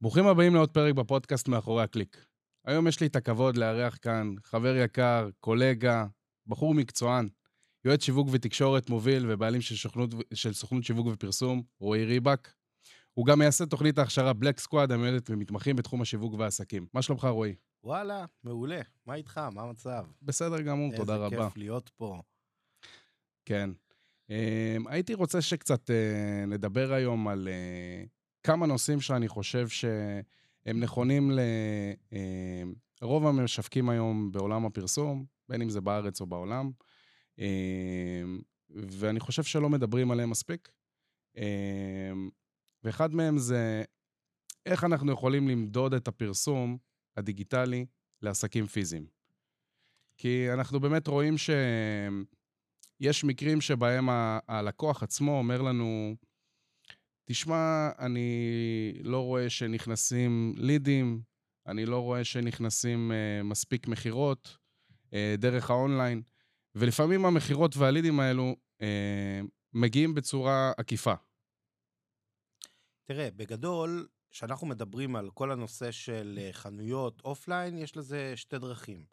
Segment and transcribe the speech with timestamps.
[0.00, 2.26] ברוכים הבאים לעוד פרק בפודקאסט מאחורי הקליק.
[2.64, 6.06] היום יש לי את הכבוד לארח כאן חבר יקר, קולגה,
[6.46, 7.28] בחור מקצוען,
[7.84, 12.52] יועץ שיווק ותקשורת מוביל ובעלים של, שוכנות, של סוכנות שיווק ופרסום, רועי ריבק.
[13.12, 16.86] הוא גם מייסד תוכנית ההכשרה Black Squad המיועדת למתמחים בתחום השיווק והעסקים.
[16.94, 17.54] מה שלומך, רועי?
[17.84, 18.80] וואלה, מעולה.
[19.06, 19.38] מה איתך?
[19.38, 20.06] מה המצב?
[20.22, 21.36] בסדר גמור, תודה רבה.
[21.36, 22.22] איזה כיף להיות פה.
[23.44, 23.70] כן.
[24.30, 28.15] אממ, הייתי רוצה שקצת אה, נדבר היום על אה,
[28.46, 31.30] כמה נושאים שאני חושב שהם נכונים
[33.02, 36.70] לרוב uh, המשווקים היום בעולם הפרסום, בין אם זה בארץ או בעולם,
[37.38, 37.42] uh,
[38.70, 40.68] ואני חושב שלא מדברים עליהם מספיק.
[41.36, 41.40] Uh,
[42.84, 43.84] ואחד מהם זה
[44.66, 46.78] איך אנחנו יכולים למדוד את הפרסום
[47.16, 47.86] הדיגיטלי
[48.22, 49.06] לעסקים פיזיים.
[50.16, 51.50] כי אנחנו באמת רואים ש...
[53.00, 54.08] יש מקרים שבהם
[54.48, 56.16] הלקוח עצמו אומר לנו,
[57.28, 61.22] תשמע, אני לא רואה שנכנסים לידים,
[61.66, 64.56] אני לא רואה שנכנסים אה, מספיק מכירות
[65.06, 66.22] אה, דרך האונליין,
[66.74, 68.84] ולפעמים המכירות והלידים האלו אה,
[69.72, 71.14] מגיעים בצורה עקיפה.
[73.04, 79.06] תראה, בגדול, כשאנחנו מדברים על כל הנושא של חנויות offline, יש לזה שתי דרכים.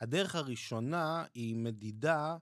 [0.00, 2.36] הדרך הראשונה היא מדידה אה,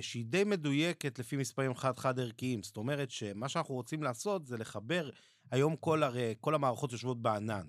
[0.00, 2.62] שהיא די מדויקת לפי מספרים חד-חד ערכיים.
[2.62, 5.10] זאת אומרת שמה שאנחנו רוצים לעשות זה לחבר,
[5.50, 7.66] היום כל, הרי, כל המערכות יושבות בענן.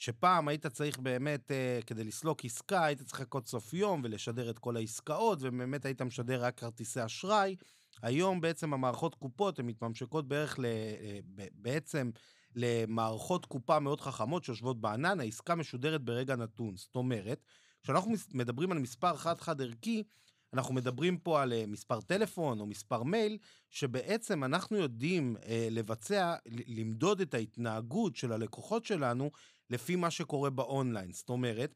[0.00, 4.58] שפעם היית צריך באמת, אה, כדי לסלוק עסקה, היית צריך לחכות סוף יום ולשדר את
[4.58, 7.56] כל העסקאות, ובאמת היית משדר רק כרטיסי אשראי.
[8.02, 10.64] היום בעצם המערכות קופות, הן מתממשקות בערך ל...
[10.64, 11.18] אה,
[11.52, 12.10] בעצם
[12.54, 16.76] למערכות קופה מאוד חכמות שיושבות בענן, העסקה משודרת ברגע נתון.
[16.76, 17.44] זאת אומרת,
[17.82, 20.02] כשאנחנו מדברים על מספר חד-חד ערכי,
[20.54, 23.38] אנחנו מדברים פה על אה, מספר טלפון או מספר מייל,
[23.70, 29.30] שבעצם אנחנו יודעים אה, לבצע, למדוד את ההתנהגות של הלקוחות שלנו
[29.70, 31.12] לפי מה שקורה באונליין.
[31.12, 31.74] זאת אומרת,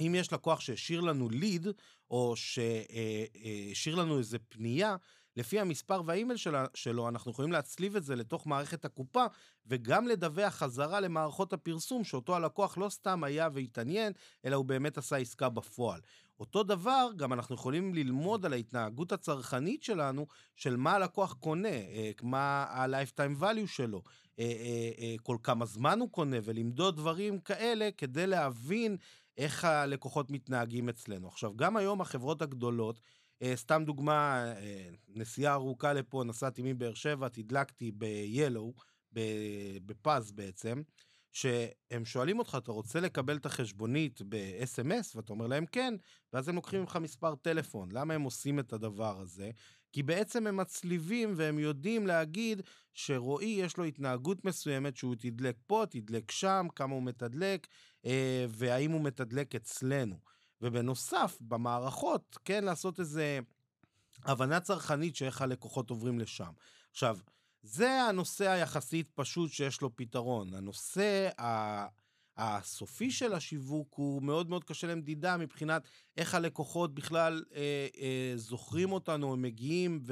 [0.00, 1.66] אם יש לקוח שהשאיר לנו ליד,
[2.10, 4.96] או שהשאיר לנו איזה פנייה,
[5.40, 6.38] לפי המספר והאימייל
[6.74, 9.24] שלו, אנחנו יכולים להצליב את זה לתוך מערכת הקופה,
[9.66, 14.12] וגם לדווח חזרה למערכות הפרסום, שאותו הלקוח לא סתם היה והתעניין,
[14.44, 16.00] אלא הוא באמת עשה עסקה בפועל.
[16.40, 22.10] אותו דבר, גם אנחנו יכולים ללמוד על ההתנהגות הצרכנית שלנו, של מה הלקוח קונה, אה,
[22.22, 24.02] מה ה-lifetime value שלו,
[24.38, 24.44] אה,
[24.98, 28.96] אה, כל כמה זמן הוא קונה, ולמדוד דברים כאלה כדי להבין
[29.38, 31.28] איך הלקוחות מתנהגים אצלנו.
[31.28, 33.00] עכשיו, גם היום החברות הגדולות,
[33.54, 34.44] סתם דוגמה,
[35.08, 38.82] נסיעה ארוכה לפה, נסעתי מבאר שבע, תדלקתי ב-Yellow,
[39.86, 40.82] בפז בעצם,
[41.32, 45.16] שהם שואלים אותך, אתה רוצה לקבל את החשבונית ב-SMS?
[45.16, 45.94] ואתה אומר להם כן,
[46.32, 47.92] ואז הם לוקחים ממך מספר טלפון.
[47.92, 49.50] למה הם עושים את הדבר הזה?
[49.92, 52.62] כי בעצם הם מצליבים והם יודעים להגיד
[52.94, 57.66] שרועי יש לו התנהגות מסוימת שהוא תדלק פה, תדלק שם, כמה הוא מתדלק,
[58.06, 60.16] אה, והאם הוא מתדלק אצלנו.
[60.62, 63.40] ובנוסף, במערכות, כן, לעשות איזה
[64.24, 66.52] הבנה צרכנית שאיך הלקוחות עוברים לשם.
[66.90, 67.18] עכשיו,
[67.62, 70.54] זה הנושא היחסית פשוט שיש לו פתרון.
[70.54, 71.28] הנושא
[72.36, 75.82] הסופי של השיווק הוא מאוד מאוד קשה למדידה מבחינת
[76.16, 80.02] איך הלקוחות בכלל אה, אה, זוכרים אותנו, הם מגיעים,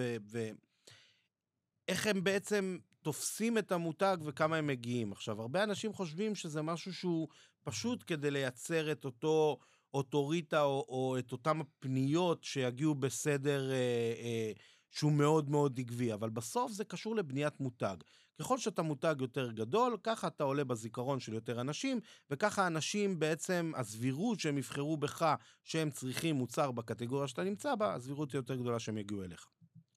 [1.88, 5.12] ואיך הם בעצם תופסים את המותג וכמה הם מגיעים.
[5.12, 7.28] עכשיו, הרבה אנשים חושבים שזה משהו שהוא
[7.62, 9.58] פשוט כדי לייצר את אותו
[9.94, 13.71] אוטוריטה או, או את אותם הפניות שיגיעו בסדר...
[13.71, 14.53] אה, אה,
[14.91, 17.97] שהוא מאוד מאוד עקבי, אבל בסוף זה קשור לבניית מותג.
[18.41, 22.00] ככל שאתה מותג יותר גדול, ככה אתה עולה בזיכרון של יותר אנשים,
[22.31, 25.34] וככה אנשים בעצם, הסבירות שהם יבחרו בך
[25.65, 29.47] שהם צריכים מוצר בקטגוריה שאתה נמצא בה, הסבירות היא יותר גדולה שהם יגיעו אליך.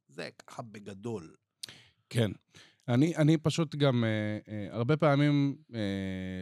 [0.08, 1.35] זה ככה בגדול.
[2.09, 2.31] כן.
[2.88, 5.79] אני, אני פשוט גם, אה, אה, הרבה פעמים אה,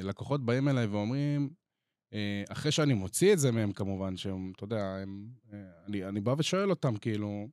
[0.03, 1.49] לקוחות באים אליי ואומרים,
[2.49, 6.35] אחרי שאני מוציא את זה מהם כמובן, שהם, אתה יודע, הם, אה, אני, אני בא
[6.37, 7.47] ושואל אותם, כאילו,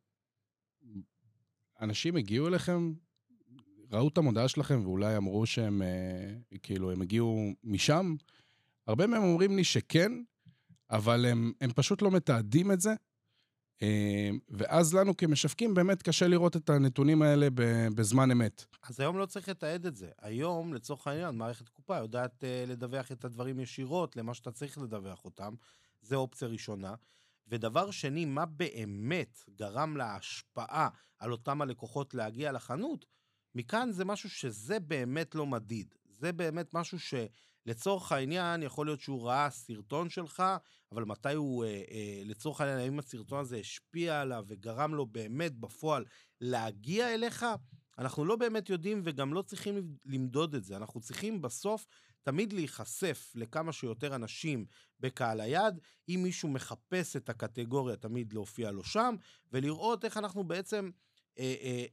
[1.81, 2.93] אנשים הגיעו אליכם,
[3.93, 8.15] ראו את המודעה שלכם ואולי אמרו שהם, אה, כאילו, הם הגיעו משם?
[8.87, 10.13] הרבה מהם אומרים לי שכן,
[10.91, 12.95] אבל הם, הם פשוט לא מתעדים את זה.
[13.83, 17.49] אה, ואז לנו כמשווקים באמת קשה לראות את הנתונים האלה
[17.95, 18.65] בזמן אמת.
[18.83, 20.09] אז היום לא צריך לתעד את זה.
[20.21, 25.25] היום, לצורך העניין, מערכת קופה יודעת uh, לדווח את הדברים ישירות למה שאתה צריך לדווח
[25.25, 25.55] אותם.
[26.03, 26.95] זה אופציה ראשונה.
[27.49, 30.89] ודבר שני, מה באמת גרם להשפעה
[31.19, 33.07] על אותם הלקוחות להגיע לחנות,
[33.55, 35.95] מכאן זה משהו שזה באמת לא מדיד.
[36.05, 36.99] זה באמת משהו
[37.67, 40.43] שלצורך העניין, יכול להיות שהוא ראה סרטון שלך,
[40.93, 45.59] אבל מתי הוא, אה, אה, לצורך העניין, האם הסרטון הזה השפיע עליו וגרם לו באמת
[45.59, 46.05] בפועל
[46.41, 47.47] להגיע אליך?
[47.99, 50.77] אנחנו לא באמת יודעים וגם לא צריכים למדוד את זה.
[50.77, 51.87] אנחנו צריכים בסוף
[52.23, 54.67] תמיד להיחשף לכמה שיותר אנשים
[55.01, 55.75] בקהל היד,
[56.09, 59.15] אם מישהו מחפש את הקטגוריה, תמיד להופיע לו שם,
[59.53, 60.91] ולראות איך אנחנו בעצם
[61.39, 61.85] אה, אה,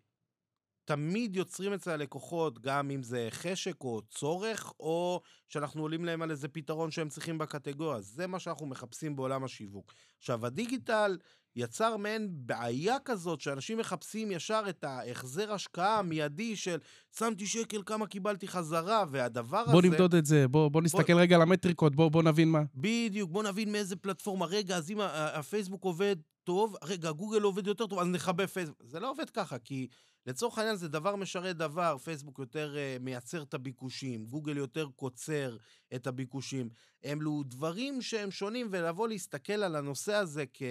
[0.86, 6.32] תמיד יוצרים אצל הלקוחות, גם אם זה חשק או צורך, או שאנחנו עולים להם על
[6.32, 8.02] איזה פתרון שהם צריכים בקטגוריה.
[8.02, 9.94] זה מה שאנחנו מחפשים בעולם השיווק.
[10.20, 11.18] עכשיו, הדיגיטל
[11.56, 16.78] יצר מעין בעיה כזאת, שאנשים מחפשים ישר את ההחזר השקעה המיידי של
[17.18, 19.88] שמתי שקל, כמה קיבלתי חזרה, והדבר בוא הזה...
[19.88, 22.62] נמדוד את זה, בוא, בוא נסתכל רגע על המטריקות, בוא, בוא נבין מה.
[22.76, 24.46] בדיוק, בוא נבין מאיזה פלטפורמה.
[24.46, 28.84] רגע, אז אם הפייסבוק עובד טוב, רגע, גוגל עובד יותר טוב, אז נכבה פייסבוק.
[28.86, 29.88] זה לא עובד ככה, כי
[30.26, 35.58] לצורך העניין זה דבר משרת דבר, פייסבוק יותר uh, מייצר את הביקושים, גוגל יותר קוצר
[35.96, 36.70] את הביקושים.
[37.06, 40.64] אלו דברים שהם שונים, ולבוא להסתכל על הנושא הזה כ...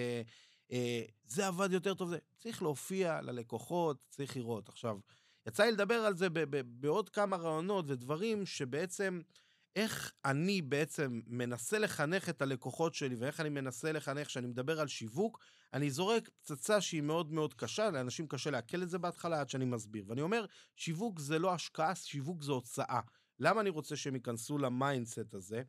[0.69, 0.73] Uh,
[1.25, 4.69] זה עבד יותר טוב, זה צריך להופיע ללקוחות, צריך לראות.
[4.69, 4.97] עכשיו,
[5.47, 6.27] יצא לי לדבר על זה
[6.65, 9.21] בעוד כמה ראיונות ודברים שבעצם,
[9.75, 14.87] איך אני בעצם מנסה לחנך את הלקוחות שלי, ואיך אני מנסה לחנך, כשאני מדבר על
[14.87, 15.39] שיווק,
[15.73, 19.65] אני זורק פצצה שהיא מאוד מאוד קשה, לאנשים קשה לעכל את זה בהתחלה עד שאני
[19.65, 20.05] מסביר.
[20.07, 22.99] ואני אומר, שיווק זה לא השקעה, שיווק זה הוצאה.
[23.39, 25.63] למה אני רוצה שהם ייכנסו ל mindset הזה?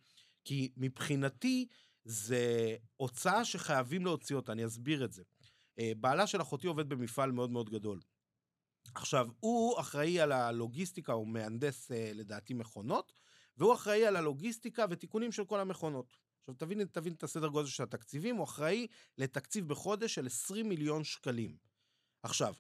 [0.45, 1.67] כי מבחינתי
[2.05, 5.23] זה הוצאה שחייבים להוציא אותה, אני אסביר את זה.
[5.79, 8.01] אה, בעלה של אחותי עובד במפעל מאוד מאוד גדול.
[8.95, 13.13] עכשיו, הוא אחראי על הלוגיסטיקה, הוא מהנדס אה, לדעתי מכונות,
[13.57, 16.17] והוא אחראי על הלוגיסטיקה ותיקונים של כל המכונות.
[16.41, 18.87] עכשיו, תבין, תבין את הסדר גודל של התקציבים, הוא אחראי
[19.19, 21.57] לתקציב בחודש של 20 מיליון שקלים.
[22.23, 22.55] עכשיו,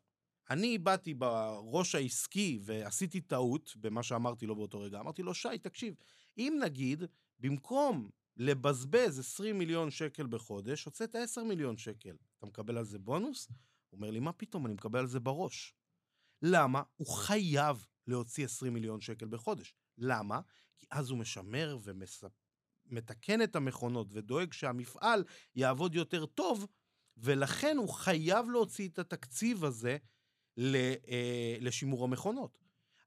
[0.50, 5.00] אני באתי בראש העסקי ועשיתי טעות במה שאמרתי לו באותו רגע.
[5.00, 5.94] אמרתי לו, שי, תקשיב,
[6.38, 7.02] אם נגיד,
[7.38, 13.49] במקום לבזבז 20 מיליון שקל בחודש, הוצאת 10 מיליון שקל, אתה מקבל על זה בונוס?
[13.90, 15.75] הוא אומר לי, מה פתאום, אני מקבל על זה בראש.
[16.43, 16.82] למה?
[16.97, 19.75] הוא חייב להוציא 20 מיליון שקל בחודש.
[19.99, 20.41] למה?
[20.79, 21.79] כי אז הוא משמר
[22.91, 25.25] ומתקן את המכונות ודואג שהמפעל
[25.55, 26.67] יעבוד יותר טוב,
[27.17, 29.96] ולכן הוא חייב להוציא את התקציב הזה
[30.58, 32.58] אה, לשימור המכונות.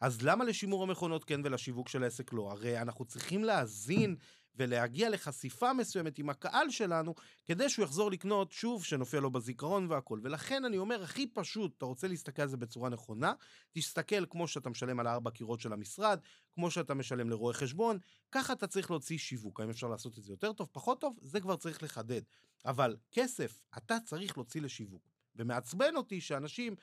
[0.01, 2.51] אז למה לשימור המכונות כן ולשיווק של העסק לא?
[2.51, 4.15] הרי אנחנו צריכים להזין
[4.57, 7.15] ולהגיע לחשיפה מסוימת עם הקהל שלנו,
[7.45, 10.19] כדי שהוא יחזור לקנות שוב, שנופיע לו בזיכרון והכל.
[10.23, 13.33] ולכן אני אומר, הכי פשוט, אתה רוצה להסתכל על זה בצורה נכונה,
[13.71, 16.19] תסתכל כמו שאתה משלם על הארבע קירות של המשרד,
[16.53, 17.97] כמו שאתה משלם לרואה חשבון,
[18.31, 19.59] ככה אתה צריך להוציא שיווק.
[19.59, 21.17] האם אפשר לעשות את זה יותר טוב, פחות טוב?
[21.21, 22.21] זה כבר צריך לחדד.
[22.65, 25.01] אבל כסף, אתה צריך להוציא לשיווק.
[25.35, 26.75] ומעצבן אותי שאנשים,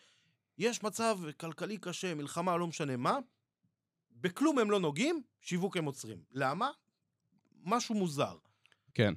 [0.58, 3.18] יש מצב כלכלי קשה, מלחמה, לא משנה מה,
[4.10, 6.22] בכלום הם לא נוגעים, שיווק הם עוצרים.
[6.30, 6.70] למה?
[7.64, 8.36] משהו מוזר.
[8.94, 9.14] כן.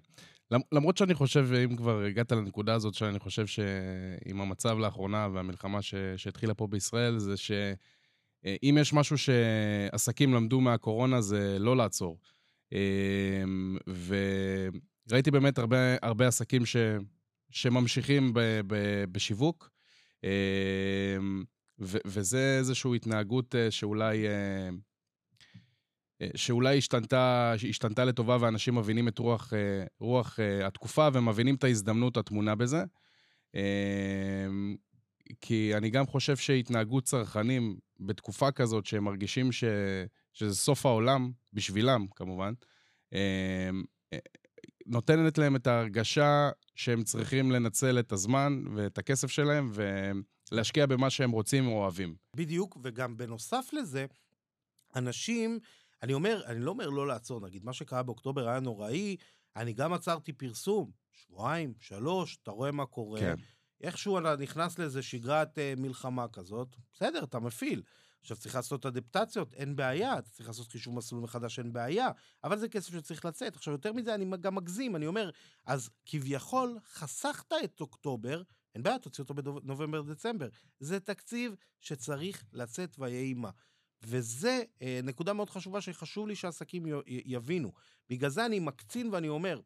[0.52, 5.82] למ- למרות שאני חושב, אם כבר הגעת לנקודה הזאת, שאני חושב שעם המצב לאחרונה והמלחמה
[5.82, 5.96] ש...
[6.18, 12.20] שהתחילה פה בישראל, זה שאם יש משהו שעסקים למדו מהקורונה, זה לא לעצור.
[12.72, 13.78] אמ,
[15.10, 16.76] וראיתי באמת הרבה, הרבה עסקים ש...
[17.52, 18.40] שממשיכים ב...
[18.68, 18.76] ב...
[19.12, 19.70] בשיווק,
[20.24, 20.30] אמ,
[21.80, 21.98] ו...
[22.06, 24.26] וזה איזושהי התנהגות אה, שאולי...
[26.22, 31.64] אה, שאולי השתנתה, השתנתה לטובה ואנשים מבינים את רוח, אה, רוח אה, התקופה ומבינים את
[31.64, 32.84] ההזדמנות הטמונה בזה.
[35.42, 39.64] כי אני גם חושב שהתנהגות צרכנים בתקופה כזאת, שהם מרגישים ש,
[40.34, 42.54] שזה סוף העולם, בשבילם כמובן,
[44.86, 49.72] נותנת להם את ההרגשה שהם צריכים לנצל את הזמן ואת הכסף שלהם
[50.52, 52.16] ולהשקיע במה שהם רוצים או אוהבים.
[52.36, 54.06] בדיוק, וגם בנוסף לזה,
[54.96, 55.60] אנשים...
[56.04, 59.18] אני אומר, אני לא אומר לא לעצור, נגיד, מה שקרה באוקטובר היה נוראי,
[59.56, 63.20] אני גם עצרתי פרסום, שבועיים, שלוש, אתה רואה מה קורה.
[63.20, 63.36] כן.
[63.82, 67.82] איכשהו אתה נכנס לאיזה שגרת אה, מלחמה כזאת, בסדר, אתה מפעיל.
[68.22, 72.10] עכשיו צריך לעשות אדפטציות, אין בעיה, אתה צריך לעשות חישוב מסלול מחדש, אין בעיה,
[72.44, 73.56] אבל זה כסף שצריך לצאת.
[73.56, 75.30] עכשיו, יותר מזה, אני גם מגזים, אני אומר,
[75.66, 78.42] אז כביכול חסכת את אוקטובר,
[78.76, 80.50] אין בעיה, תוציא אותו בנובמבר-דצמבר.
[80.80, 83.50] זה תקציב שצריך לצאת ויהי מה.
[84.02, 87.72] וזה אה, נקודה מאוד חשובה שחשוב לי שעסקים י, יבינו.
[88.10, 89.62] בגלל זה אני מקצין ואני אומר,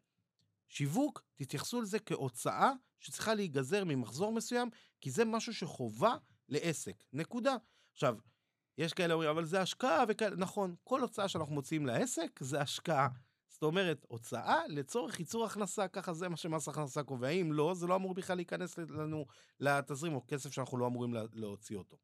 [0.68, 4.70] שיווק, תתייחסו לזה כהוצאה שצריכה להיגזר ממחזור מסוים,
[5.00, 6.16] כי זה משהו שחובה
[6.48, 7.04] לעסק.
[7.12, 7.56] נקודה.
[7.92, 8.16] עכשיו,
[8.78, 13.08] יש כאלה אומרים, אבל זה השקעה וכאלה, נכון, כל הוצאה שאנחנו מוציאים לעסק זה השקעה.
[13.48, 17.28] זאת אומרת, הוצאה לצורך ייצור הכנסה, ככה זה מה שמס הכנסה קובע.
[17.28, 19.26] אם לא, זה לא אמור בכלל להיכנס לנו
[19.60, 21.96] לתזרים, או כסף שאנחנו לא אמורים להוציא אותו.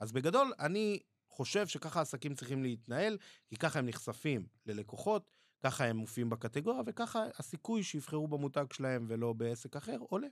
[0.00, 0.98] אז בגדול, אני
[1.32, 5.30] חושב שככה עסקים צריכים להתנהל, כי ככה הם נחשפים ללקוחות,
[5.64, 10.28] ככה הם מופיעים בקטגוריה, וככה הסיכוי שיבחרו במותג שלהם ולא בעסק אחר עולה.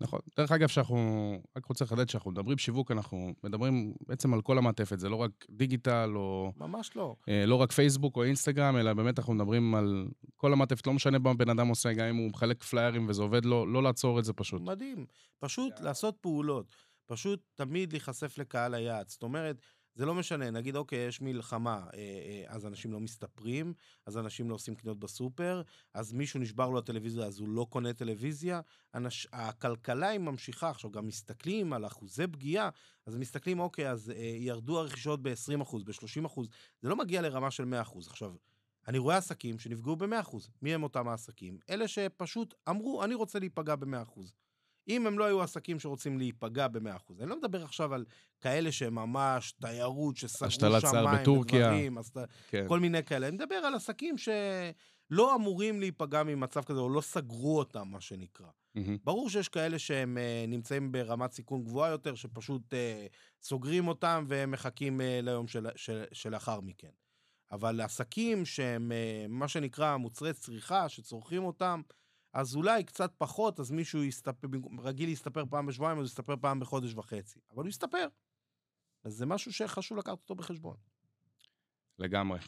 [0.00, 0.20] נכון.
[0.36, 4.98] דרך אגב, שאנחנו, רק רוצה לחדד שאנחנו מדברים שיווק, אנחנו מדברים בעצם על כל המעטפת,
[4.98, 6.52] זה לא רק דיגיטל או...
[6.56, 7.16] ממש לא.
[7.28, 11.18] אה, לא רק פייסבוק או אינסטגרם, אלא באמת אנחנו מדברים על כל המעטפת, לא משנה
[11.18, 14.24] מה בן אדם עושה, גם אם הוא מחלק פליירים וזה עובד, לא, לא לעצור את
[14.24, 14.62] זה פשוט.
[14.62, 15.06] מדהים.
[15.38, 16.74] פשוט לעשות פעולות.
[17.06, 19.08] פשוט תמיד להיחשף לקהל היעד.
[19.08, 19.56] זאת אומרת,
[19.96, 23.74] זה לא משנה, נגיד, אוקיי, יש מלחמה, אה, אה, אז אנשים לא מסתפרים,
[24.06, 25.62] אז אנשים לא עושים קניות בסופר,
[25.94, 28.60] אז מישהו נשבר לו הטלוויזיה, אז הוא לא קונה טלוויזיה.
[28.94, 32.70] אנש, הכלכלה היא ממשיכה, עכשיו גם מסתכלים על אחוזי פגיעה,
[33.06, 36.40] אז מסתכלים, אוקיי, אז אה, ירדו הרכישות ב-20%, ב-30%,
[36.82, 38.10] זה לא מגיע לרמה של 100%.
[38.10, 38.34] עכשיו,
[38.88, 40.36] אני רואה עסקים שנפגעו ב-100%.
[40.62, 41.58] מי הם אותם העסקים?
[41.70, 44.20] אלה שפשוט אמרו, אני רוצה להיפגע ב-100%.
[44.88, 47.12] אם הם לא היו עסקים שרוצים להיפגע ב-100%.
[47.20, 48.04] אני לא מדבר עכשיו על
[48.40, 50.50] כאלה שהם ממש תיירות, שסגרו
[50.80, 50.80] שמיים
[51.54, 51.98] ודברים,
[52.48, 52.64] כן.
[52.68, 53.28] כל מיני כאלה.
[53.28, 58.46] אני מדבר על עסקים שלא אמורים להיפגע ממצב כזה, או לא סגרו אותם, מה שנקרא.
[58.46, 58.80] Mm-hmm.
[59.04, 62.76] ברור שיש כאלה שהם uh, נמצאים ברמת סיכון גבוהה יותר, שפשוט uh,
[63.42, 66.90] סוגרים אותם והם מחכים uh, ליום של, של, שלאחר מכן.
[67.52, 71.80] אבל עסקים שהם, uh, מה שנקרא, מוצרי צריכה, שצורכים אותם,
[72.36, 76.94] אז אולי קצת פחות, אז מישהו יסתפר, רגיל להסתפר פעם בשבועיים, אז יסתפר פעם בחודש
[76.94, 77.40] וחצי.
[77.50, 78.08] אבל הוא יסתפר.
[79.04, 80.76] אז זה משהו שחשוב לקחת אותו בחשבון.
[81.98, 82.38] לגמרי.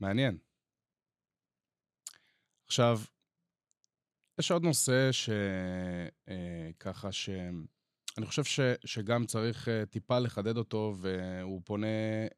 [0.00, 0.38] מעניין.
[2.66, 2.98] עכשיו,
[4.38, 7.30] יש עוד נושא שככה אה, ש...
[8.18, 11.86] אני חושב ש, שגם צריך uh, טיפה לחדד אותו, והוא פונה
[12.26, 12.32] uh,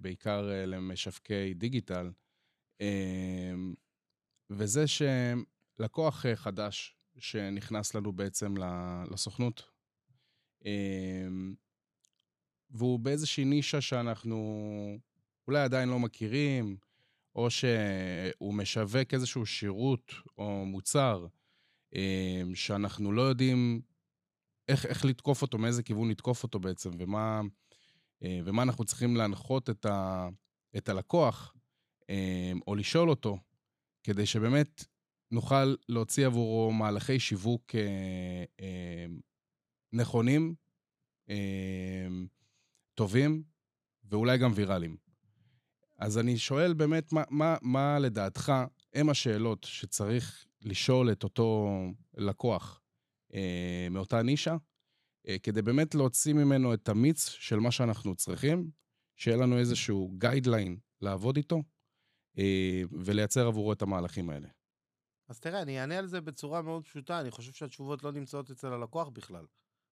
[0.00, 2.10] בעיקר uh, למשווקי דיגיטל.
[2.80, 3.74] אמ,
[4.50, 8.54] וזה שלקוח אה, חדש שנכנס לנו בעצם
[9.10, 9.62] לסוכנות,
[10.64, 11.54] אמ,
[12.70, 14.98] והוא באיזושהי נישה שאנחנו
[15.48, 16.76] אולי עדיין לא מכירים,
[17.34, 21.26] או שהוא משווק איזשהו שירות או מוצר
[21.94, 23.80] אמ, שאנחנו לא יודעים
[24.68, 27.40] איך, איך לתקוף אותו, מאיזה כיוון לתקוף אותו בעצם, ומה,
[28.22, 30.28] אה, ומה אנחנו צריכים להנחות את, ה,
[30.76, 31.54] את הלקוח
[32.66, 33.38] או לשאול אותו,
[34.02, 34.84] כדי שבאמת
[35.30, 39.20] נוכל להוציא עבורו מהלכי שיווק אה, אמ,
[39.92, 40.54] נכונים,
[41.28, 42.26] אמ,
[42.94, 43.42] טובים,
[44.04, 44.96] ואולי גם ויראליים.
[45.98, 48.52] אז אני שואל באמת, מה, מה, מה לדעתך
[48.94, 51.68] הם השאלות שצריך לשאול את אותו
[52.16, 52.80] לקוח
[53.34, 54.56] אה, מאותה נישה,
[55.28, 58.70] אה, כדי באמת להוציא ממנו את המיץ של מה שאנחנו צריכים,
[59.16, 61.62] שיהיה לנו איזשהו גיידליין לעבוד איתו,
[62.92, 64.48] ולייצר עבורו את המהלכים האלה.
[65.28, 67.20] אז תראה, אני אענה על זה בצורה מאוד פשוטה.
[67.20, 69.44] אני חושב שהתשובות לא נמצאות אצל הלקוח בכלל.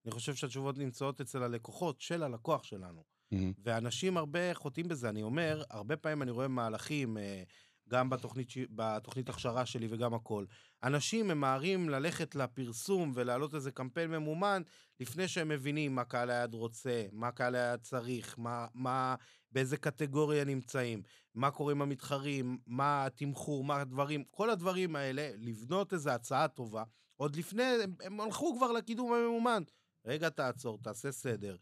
[0.05, 3.05] אני חושב שהתשובות נמצאות אצל הלקוחות של הלקוח שלנו.
[3.35, 3.37] Mm-hmm.
[3.59, 5.09] ואנשים הרבה חוטאים בזה.
[5.09, 7.43] אני אומר, הרבה פעמים אני רואה מהלכים, אה,
[7.89, 10.45] גם בתוכנית, בתוכנית הכשרה שלי וגם הכל.
[10.83, 14.63] אנשים ממהרים ללכת לפרסום ולהעלות איזה קמפיין ממומן
[15.01, 19.15] לפני שהם מבינים מה קהל היעד רוצה, מה קהל היעד צריך, מה, מה,
[19.53, 21.03] באיזה קטגוריה נמצאים,
[21.35, 26.85] מה קורה עם המתחרים, מה התמחור, מה הדברים, כל הדברים האלה, לבנות איזו הצעה טובה.
[27.17, 29.63] עוד לפני, הם, הם הלכו כבר לקידום הממומן.
[30.05, 31.57] רגע, תעצור, תעשה סדר,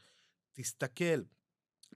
[0.53, 1.23] תסתכל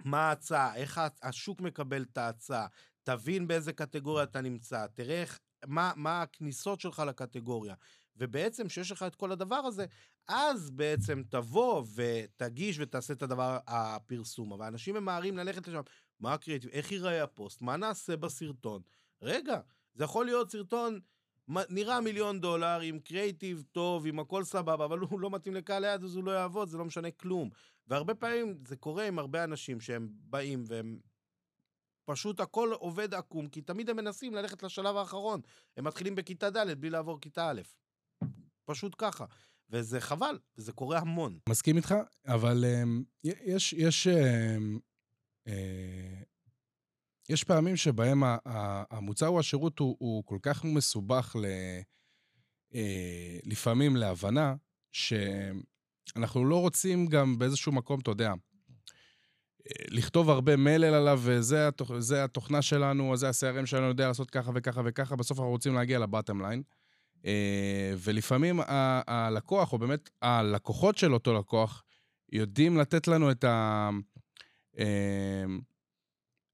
[0.04, 2.66] מה ההצעה, איך השוק מקבל את ההצעה,
[3.09, 7.75] תבין באיזה קטגוריה אתה נמצא, תראה איך, מה, מה הכניסות שלך לקטגוריה.
[8.17, 9.87] ובעצם, כשיש לך את כל הדבר הזה,
[10.29, 14.53] אז בעצם תבוא ותגיש ותעשה את הדבר, הפרסום.
[14.53, 15.81] אבל אנשים ממהרים ללכת לשם,
[16.21, 18.83] מה הקריאיטיב, איך ייראה הפוסט, מה נעשה בסרטון.
[19.23, 19.61] רגע,
[19.95, 21.00] זה יכול להיות סרטון
[21.49, 26.05] נראה מיליון דולר, עם קריאיטיב טוב, עם הכל סבבה, אבל הוא לא מתאים לקהל היד,
[26.05, 27.50] אז הוא לא יעבוד, זה לא משנה כלום.
[27.87, 30.99] והרבה פעמים זה קורה עם הרבה אנשים שהם באים והם
[32.09, 35.41] פשוט הכל עובד עקום, כי תמיד הם מנסים ללכת לשלב האחרון.
[35.77, 37.61] הם מתחילים בכיתה ד' בלי לעבור כיתה א'.
[38.65, 39.25] פשוט ככה.
[39.71, 41.38] וזה חבל, וזה קורה המון.
[41.49, 41.95] מסכים איתך,
[42.27, 44.79] אבל um, יש, יש, um,
[45.49, 45.53] uh,
[47.29, 48.23] יש פעמים שבהם
[48.91, 51.45] המוצר או השירות הוא, הוא כל כך מסובך ל,
[52.73, 52.77] uh,
[53.45, 54.55] לפעמים להבנה,
[54.93, 58.33] שאנחנו לא רוצים גם באיזשהו מקום, אתה יודע,
[59.91, 61.91] לכתוב הרבה מלל עליו, וזה התוכ...
[62.17, 66.43] התוכנה שלנו, זה ה-CRM שלנו יודע לעשות ככה וככה וככה, בסוף אנחנו רוצים להגיע לבטם
[66.43, 66.62] ליין.
[67.25, 71.85] אה, ולפעמים ה- הלקוח, או באמת הלקוחות של אותו לקוח,
[72.33, 73.91] יודעים לתת לנו את ה...
[74.79, 75.45] אה,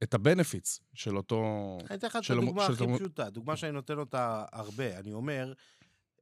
[0.03, 1.45] את ה-benefits של אותו...
[1.91, 2.95] אני אתן לך את הדוגמה הכי.
[2.97, 4.99] פשוטה, דוגמה שאני נותן אותה הרבה.
[4.99, 5.53] אני אומר,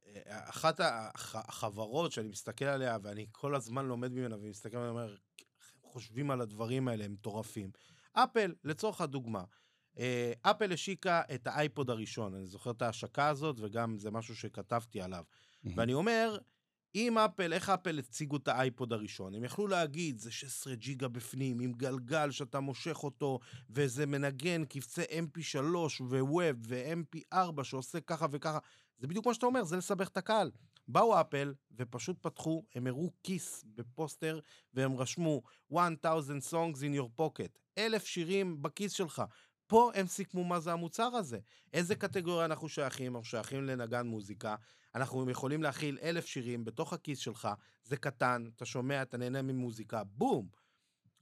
[0.07, 0.79] אה, אחת
[1.33, 5.15] החברות שאני מסתכל עליה, ואני כל הזמן לומד ממנה, ומסתכל עליה ואומר,
[5.93, 7.71] חושבים על הדברים האלה, הם מטורפים.
[8.13, 9.43] אפל, לצורך הדוגמה,
[9.99, 15.01] אה, אפל השיקה את האייפוד הראשון, אני זוכר את ההשקה הזאת, וגם זה משהו שכתבתי
[15.01, 15.23] עליו.
[15.75, 16.37] ואני אומר,
[16.95, 19.35] אם אפל, איך אפל הציגו את האייפוד הראשון?
[19.35, 25.01] הם יכלו להגיד, זה 16 ג'יגה בפנים, עם גלגל שאתה מושך אותו, וזה מנגן קבצי
[25.01, 25.55] mp3
[26.01, 28.59] ו wav ו-mp4 שעושה ככה וככה.
[28.97, 30.51] זה בדיוק מה שאתה אומר, זה לסבך את הקהל.
[30.87, 34.39] באו אפל ופשוט פתחו, הם הראו כיס בפוסטר,
[34.73, 35.41] והם רשמו
[35.73, 39.23] 1,000 songs in your pocket, אלף שירים בכיס שלך.
[39.67, 41.39] פה הם סיכמו מה זה המוצר הזה.
[41.73, 43.15] איזה קטגוריה אנחנו שייכים?
[43.15, 44.55] אנחנו שייכים לנגן מוזיקה.
[44.95, 47.47] אנחנו יכולים להכיל אלף שירים בתוך הכיס שלך,
[47.83, 50.47] זה קטן, אתה שומע, אתה נהנה ממוזיקה, בום.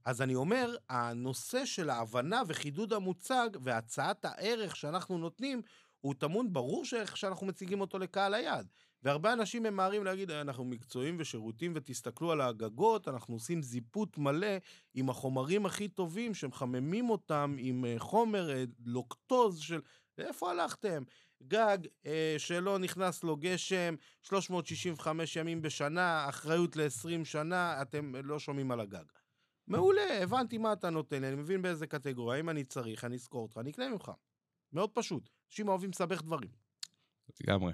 [0.06, 5.62] אז אני אומר, הנושא של ההבנה וחידוד המוצג והצעת הערך שאנחנו נותנים,
[6.02, 8.68] הוא טמון ברור שאיך שאנחנו מציגים אותו לקהל היעד.
[9.04, 14.58] והרבה אנשים ממהרים להגיד, אנחנו מקצועיים ושירותים ותסתכלו על הגגות, אנחנו עושים זיפות מלא
[14.94, 19.82] עם החומרים הכי טובים שמחממים אותם עם אה, חומר אה, לוקטוז של...
[20.18, 21.04] לאיפה הלכתם?
[21.44, 28.72] גג אה, שלא נכנס לו גשם, 365 ימים בשנה, אחריות ל-20 שנה, אתם לא שומעים
[28.72, 29.06] על הגג.
[29.68, 33.42] מעולה, הבנתי מה אתה נותן לי, אני מבין באיזה קטגוריה, אם אני צריך, אני אזכור
[33.42, 34.12] אותך, אני אקנה ממך.
[34.74, 35.30] מאוד פשוט.
[35.50, 36.50] אנשים אוהבים לסבך דברים.
[37.42, 37.74] לגמרי.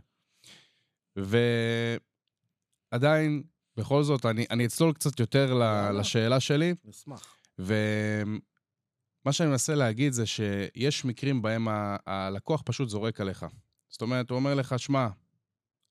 [2.92, 3.44] ועדיין,
[3.78, 6.74] בכל זאת, אני, אני אצלול קצת יותר ל, לשאלה שלי.
[6.86, 7.38] נשמח.
[7.60, 13.46] ומה שאני מנסה להגיד זה שיש מקרים בהם ה, הלקוח פשוט זורק עליך.
[13.90, 15.08] זאת אומרת, הוא אומר לך, שמע,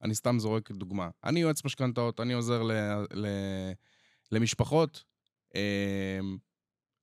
[0.03, 1.09] אני סתם זורק דוגמה.
[1.25, 2.73] אני יועץ משכנתאות, אני עוזר ל,
[3.15, 3.27] ל,
[4.33, 5.05] למשפחות
[5.55, 6.19] אה,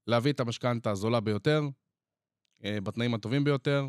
[0.07, 1.61] להביא את המשכנתה הזולה ביותר,
[2.63, 3.87] אה, בתנאים הטובים ביותר,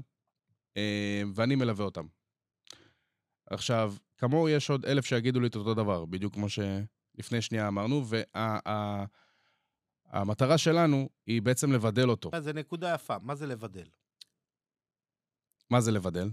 [0.76, 2.06] אה, ואני מלווה אותם.
[3.46, 8.04] עכשיו, כמוהו יש עוד אלף שיגידו לי את אותו דבר, בדיוק כמו שלפני שנייה אמרנו,
[8.06, 9.09] והמטרה
[10.49, 12.30] וה, שלנו היא בעצם לבדל אותו.
[12.40, 13.87] זה נקודה יפה, מה זה לבדל?
[15.71, 16.30] מה זה לבדל?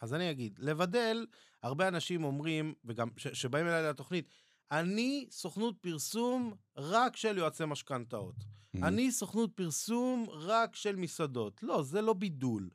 [0.00, 1.26] אז אני אגיד, לבדל,
[1.62, 4.28] הרבה אנשים אומרים, וגם שבאים אליי לתוכנית,
[4.70, 8.34] אני סוכנות פרסום רק של יועצי משכנתאות.
[8.36, 8.86] Mm-hmm.
[8.86, 11.62] אני סוכנות פרסום רק של מסעדות.
[11.62, 12.70] לא, זה לא בידול.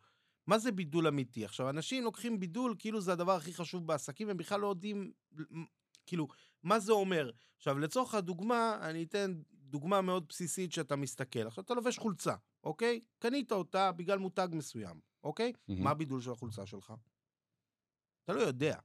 [0.47, 1.45] מה זה בידול אמיתי?
[1.45, 5.11] עכשיו, אנשים לוקחים בידול כאילו זה הדבר הכי חשוב בעסקים, הם בכלל לא יודעים,
[6.05, 6.27] כאילו,
[6.63, 7.31] מה זה אומר.
[7.57, 11.47] עכשיו, לצורך הדוגמה, אני אתן דוגמה מאוד בסיסית שאתה מסתכל.
[11.47, 12.99] עכשיו, אתה לובש חולצה, אוקיי?
[13.19, 15.53] קנית אותה בגלל מותג מסוים, אוקיי?
[15.55, 15.73] Mm-hmm.
[15.79, 16.93] מה הבידול של החולצה שלך?
[18.23, 18.79] אתה לא יודע.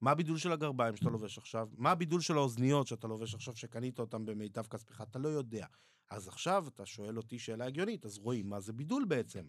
[0.00, 1.68] מה הבידול של הגרביים שאתה לובש עכשיו?
[1.76, 5.00] מה הבידול של האוזניות שאתה לובש עכשיו, שקנית אותם במיטב כספך?
[5.00, 5.66] אתה לא יודע.
[6.10, 9.46] אז עכשיו אתה שואל אותי שאלה הגיונית, אז רואים מה זה בידול בעצם.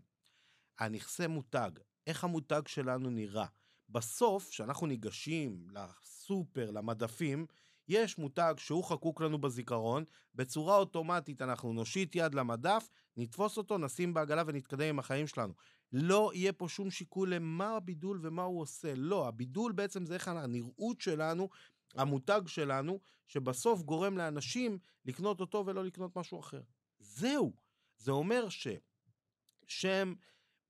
[0.79, 1.71] הנכסי מותג,
[2.07, 3.45] איך המותג שלנו נראה.
[3.89, 7.45] בסוף, כשאנחנו ניגשים לסופר, למדפים,
[7.87, 10.03] יש מותג שהוא חקוק לנו בזיכרון,
[10.35, 15.53] בצורה אוטומטית אנחנו נושיט יד למדף, נתפוס אותו, נשים בעגלה ונתקדם עם החיים שלנו.
[15.93, 18.95] לא יהיה פה שום שיקול למה הבידול ומה הוא עושה.
[18.95, 21.49] לא, הבידול בעצם זה איך הנראות שלנו,
[21.95, 26.61] המותג שלנו, שבסוף גורם לאנשים לקנות אותו ולא לקנות משהו אחר.
[26.99, 27.53] זהו.
[27.97, 30.13] זה אומר ששם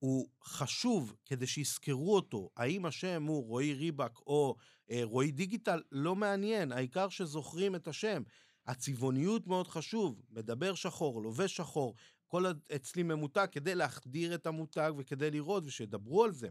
[0.01, 2.49] הוא חשוב כדי שיזכרו אותו.
[2.57, 4.55] האם השם הוא רועי ריבק או
[4.91, 5.81] אה, רועי דיגיטל?
[5.91, 8.23] לא מעניין, העיקר שזוכרים את השם.
[8.65, 11.95] הצבעוניות מאוד חשוב, מדבר שחור, לובש שחור,
[12.27, 16.49] כל אצלי ממותג כדי להחדיר את המותג וכדי לראות ושידברו על זה.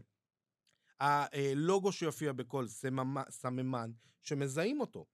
[0.99, 2.65] הלוגו שיופיע בכל
[3.29, 5.05] סממן שמזהים אותו.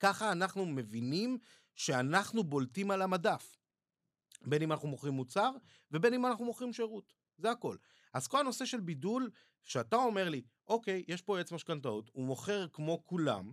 [0.00, 1.38] ככה אנחנו מבינים
[1.74, 3.56] שאנחנו בולטים על המדף.
[4.42, 5.50] בין אם אנחנו מוכרים מוצר
[5.90, 7.12] ובין אם אנחנו מוכרים שירות.
[7.38, 7.76] זה הכל.
[8.12, 9.30] אז כל הנושא של בידול,
[9.64, 13.52] שאתה אומר לי, אוקיי, יש פה עץ משכנתאות, הוא מוכר כמו כולם,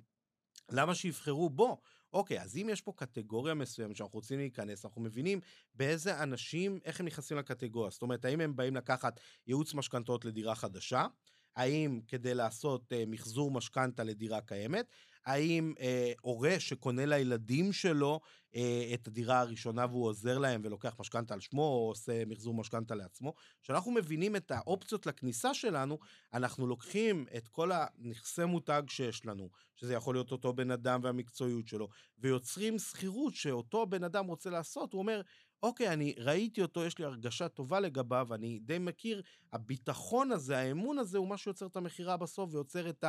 [0.71, 1.81] למה שיבחרו בו?
[2.13, 5.39] אוקיי, אז אם יש פה קטגוריה מסוימת שאנחנו רוצים להיכנס, אנחנו מבינים
[5.73, 7.91] באיזה אנשים, איך הם נכנסים לקטגוריה.
[7.91, 11.07] זאת אומרת, האם הם באים לקחת ייעוץ משכנתאות לדירה חדשה?
[11.55, 14.85] האם כדי לעשות אה, מחזור משכנתה לדירה קיימת?
[15.25, 18.19] האם אה, הורה שקונה לילדים שלו
[18.55, 22.95] אה, את הדירה הראשונה והוא עוזר להם ולוקח משכנתה על שמו או עושה מחזור משכנתה
[22.95, 23.33] לעצמו?
[23.61, 25.99] כשאנחנו מבינים את האופציות לכניסה שלנו,
[26.33, 31.67] אנחנו לוקחים את כל הנכסי מותג שיש לנו, שזה יכול להיות אותו בן אדם והמקצועיות
[31.67, 35.21] שלו, ויוצרים שכירות שאותו בן אדם רוצה לעשות, הוא אומר,
[35.63, 39.21] אוקיי, אני ראיתי אותו, יש לי הרגשה טובה לגביו, אני די מכיר,
[39.53, 43.03] הביטחון הזה, האמון הזה, הוא מה שיוצר את המכירה בסוף ויוצר את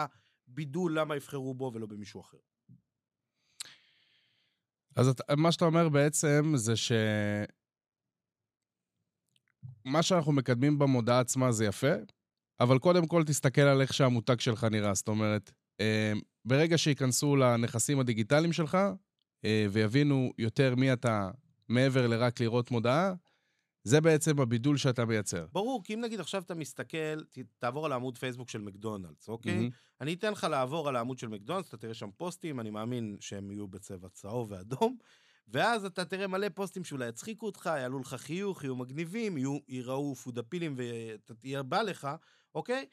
[0.48, 2.38] הבידול למה יבחרו בו ולא במישהו אחר.
[4.96, 6.92] אז את, מה שאתה אומר בעצם זה ש...
[9.84, 11.92] מה שאנחנו מקדמים במודעה עצמה זה יפה,
[12.60, 14.94] אבל קודם כל תסתכל על איך שהמותג שלך נראה.
[14.94, 16.12] זאת אומרת, אה,
[16.44, 18.78] ברגע שייכנסו לנכסים הדיגיטליים שלך
[19.44, 21.30] אה, ויבינו יותר מי אתה
[21.68, 23.14] מעבר לרק לראות מודעה,
[23.86, 25.46] זה בעצם הבידול שאתה מייצר.
[25.52, 27.22] ברור, כי אם נגיד עכשיו אתה מסתכל,
[27.58, 29.54] תעבור על העמוד פייסבוק של מקדונלדס, אוקיי?
[29.54, 29.70] מהמם.
[30.00, 33.50] אני אתן לך לעבור על העמוד של מקדונלדס, אתה תראה שם פוסטים, אני מאמין שהם
[33.50, 34.96] יהיו בצבע צהוב ואדום,
[35.48, 40.14] ואז אתה תראה מלא פוסטים שאולי יצחיקו אותך, יעלו לך חיוך, יהיו מגניבים, יהיו, ייראו
[40.14, 42.08] פודפילים ואתה תהיה בא לך,
[42.54, 42.86] אוקיי?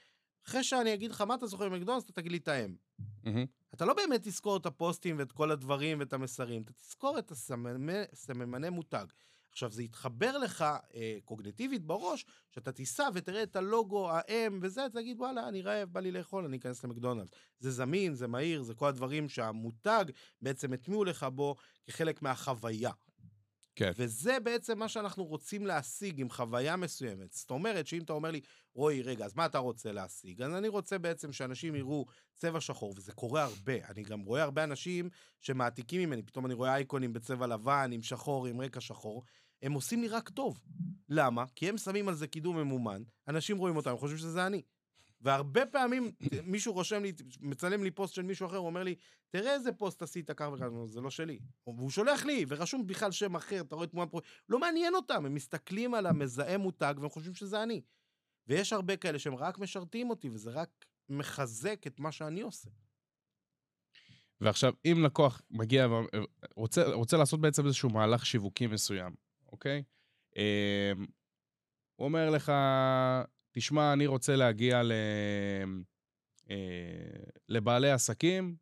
[0.47, 2.75] אחרי שאני אגיד לך מה אתה זוכר ממקדונלדס, אתה תגיד לי את האם.
[3.23, 3.45] מהמם.
[3.73, 8.03] אתה לא באמת תזכור את הפוסטים ואת כל הדברים ואת המסרים, אתה תזכור את הסממני,
[8.13, 9.05] סממני מותג.
[9.53, 14.99] עכשיו, זה יתחבר לך אה, קוגניטיבית בראש, שאתה תיסע ותראה את הלוגו, האם וזה, אתה
[14.99, 17.29] תגיד, וואלה, אני רעב, בא לי לאכול, אני אכנס למקדונלדס.
[17.59, 20.05] זה זמין, זה מהיר, זה כל הדברים שהמותג
[20.41, 21.55] בעצם הטמיעו לך בו
[21.87, 22.91] כחלק מהחוויה.
[23.75, 23.91] כן.
[23.95, 27.33] וזה בעצם מה שאנחנו רוצים להשיג עם חוויה מסוימת.
[27.33, 28.41] זאת אומרת שאם אתה אומר לי,
[28.75, 30.41] רועי, רגע, אז מה אתה רוצה להשיג?
[30.41, 33.73] אז אני רוצה בעצם שאנשים יראו צבע שחור, וזה קורה הרבה.
[33.89, 38.47] אני גם רואה הרבה אנשים שמעתיקים ממני, פתאום אני רואה אייקונים בצבע לבן, עם שחור,
[38.47, 39.23] עם רקע שחור.
[39.63, 40.59] הם עושים לי רק טוב.
[41.09, 41.45] למה?
[41.55, 44.61] כי הם שמים על זה קידום ממומן, אנשים רואים אותם, חושבים שזה אני.
[45.21, 46.11] והרבה פעמים
[46.43, 48.95] מישהו רושם לי, מצלם לי פוסט של מישהו אחר, הוא אומר לי,
[49.29, 51.39] תראה איזה פוסט עשית כך וכך, זה לא שלי.
[51.67, 55.33] והוא שולח לי, ורשום בכלל שם אחר, אתה רואה תמונה פה, לא מעניין אותם, הם
[55.33, 57.81] מסתכלים על המזהה מותג והם חושבים שזה אני.
[58.47, 62.69] ויש הרבה כאלה שהם רק משרתים אותי, וזה רק מחזק את מה שאני עושה.
[64.41, 65.87] ועכשיו, אם לקוח מגיע
[66.55, 69.15] ורוצה רוצה לעשות בעצם איזשהו מהלך שיווקי מסוים,
[69.53, 69.83] אוקיי?
[70.37, 70.91] אה,
[71.95, 72.51] הוא אומר לך,
[73.51, 74.91] תשמע, אני רוצה להגיע ל...
[76.49, 76.55] אה,
[77.49, 78.55] לבעלי עסקים,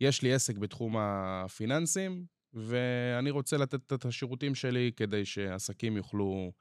[0.00, 6.52] יש לי עסק בתחום הפיננסים, ואני רוצה לתת את השירותים שלי כדי שעסקים יוכלו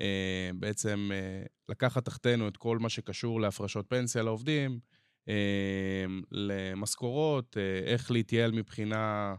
[0.00, 4.80] אה, בעצם אה, לקחת תחתנו את כל מה שקשור להפרשות פנסיה לעובדים,
[5.28, 9.34] אה, למשכורות, אה, איך להתייעל מבחינה,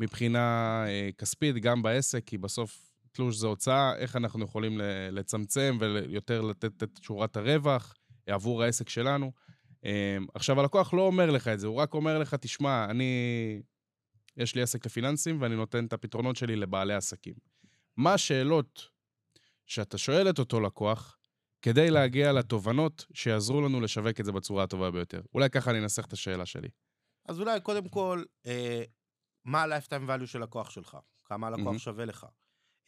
[0.00, 2.87] מבחינה אה, כספית, גם בעסק, כי בסוף
[3.18, 4.80] תלוש זה הוצאה, איך אנחנו יכולים
[5.12, 7.94] לצמצם ויותר לתת את שורת הרווח
[8.28, 9.32] אה, עבור העסק שלנו.
[9.84, 13.12] אה, עכשיו, הלקוח לא אומר לך את זה, הוא רק אומר לך, תשמע, אני...
[14.36, 17.34] יש לי עסק לפיננסים ואני נותן את הפתרונות שלי לבעלי עסקים.
[17.96, 18.88] מה השאלות
[19.66, 21.18] שאתה שואל את אותו לקוח
[21.62, 25.20] כדי להגיע לתובנות שיעזרו לנו לשווק את זה בצורה הטובה ביותר?
[25.34, 26.68] אולי ככה אני אנסח את השאלה שלי.
[27.28, 28.82] אז אולי קודם כל, אה,
[29.44, 30.96] מה ה-lifetime value של לקוח שלך?
[31.24, 31.78] כמה הלקוח מהמם.
[31.78, 32.26] שווה לך?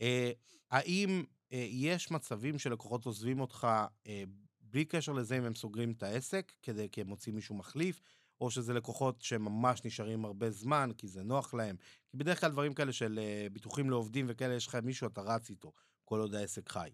[0.01, 0.31] אה,
[0.71, 3.67] האם אה, יש מצבים שלקוחות עוזבים אותך
[4.07, 4.23] אה,
[4.61, 8.01] בלי קשר לזה אם הם סוגרים את העסק, כדי, כי הם מוצאים מישהו מחליף,
[8.41, 11.77] או שזה לקוחות שממש נשארים הרבה זמן, כי זה נוח להם?
[12.09, 13.21] כי בדרך כלל דברים כאלה של
[13.53, 15.73] ביטוחים לעובדים וכאלה, יש לך מישהו, אתה רץ איתו,
[16.05, 16.91] כל עוד העסק חי.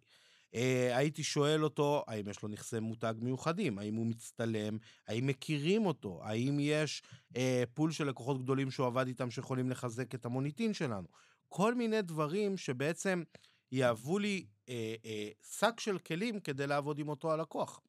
[0.92, 3.78] הייתי שואל אותו, האם יש לו נכסי מותג מיוחדים?
[3.78, 4.78] האם הוא מצטלם?
[5.08, 6.20] האם מכירים אותו?
[6.22, 7.02] האם יש
[7.36, 11.08] אה, פול של לקוחות גדולים שהוא עבד איתם שיכולים לחזק את המוניטין שלנו?
[11.48, 13.22] כל מיני דברים שבעצם
[13.72, 17.80] יהוו לי אה, אה, שק של כלים כדי לעבוד עם אותו הלקוח.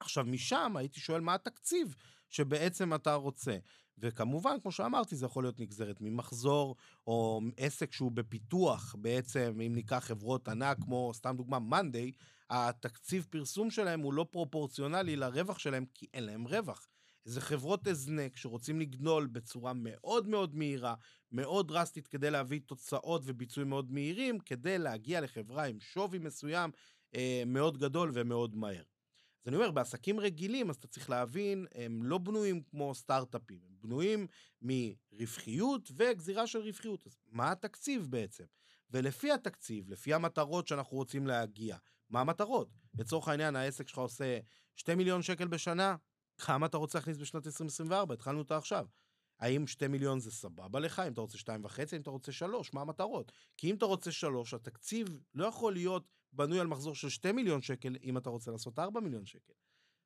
[0.00, 1.94] עכשיו, משם הייתי שואל מה התקציב
[2.28, 3.56] שבעצם אתה רוצה.
[3.98, 9.98] וכמובן, כמו שאמרתי, זה יכול להיות נגזרת ממחזור, או עסק שהוא בפיתוח, בעצם, אם ניקח
[9.98, 12.12] חברות ענק, כמו סתם דוגמה, מאנדיי,
[12.50, 16.88] התקציב פרסום שלהם הוא לא פרופורציונלי לרווח שלהם, כי אין להם רווח.
[17.24, 20.94] זה חברות הזנק שרוצים לגנול בצורה מאוד מאוד מהירה,
[21.32, 26.70] מאוד דרסטית, כדי להביא תוצאות וביצועים מאוד מהירים, כדי להגיע לחברה עם שווי מסוים
[27.14, 28.82] אה, מאוד גדול ומאוד מהר.
[29.42, 33.74] אז אני אומר, בעסקים רגילים, אז אתה צריך להבין, הם לא בנויים כמו סטארט-אפים, הם
[33.80, 34.26] בנויים
[34.62, 37.06] מרווחיות וגזירה של רווחיות.
[37.06, 38.44] אז מה התקציב בעצם?
[38.90, 41.76] ולפי התקציב, לפי המטרות שאנחנו רוצים להגיע,
[42.10, 42.68] מה המטרות?
[42.98, 44.38] לצורך העניין, העסק שלך עושה
[44.76, 45.96] 2 מיליון שקל בשנה,
[46.40, 48.14] כמה אתה רוצה להכניס בשנת 2024?
[48.14, 48.86] התחלנו אותה עכשיו.
[49.40, 51.02] האם 2 מיליון זה סבבה לך?
[51.06, 53.32] אם אתה רוצה 2.5, אם אתה רוצה 3, מה המטרות?
[53.56, 57.62] כי אם אתה רוצה 3, התקציב לא יכול להיות בנוי על מחזור של 2 מיליון
[57.62, 59.52] שקל אם אתה רוצה לעשות 4 מיליון שקל.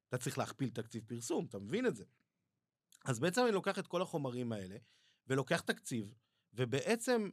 [0.09, 2.05] אתה צריך להכפיל תקציב פרסום, אתה מבין את זה.
[3.05, 4.77] אז בעצם אני לוקח את כל החומרים האלה,
[5.27, 6.15] ולוקח תקציב,
[6.53, 7.31] ובעצם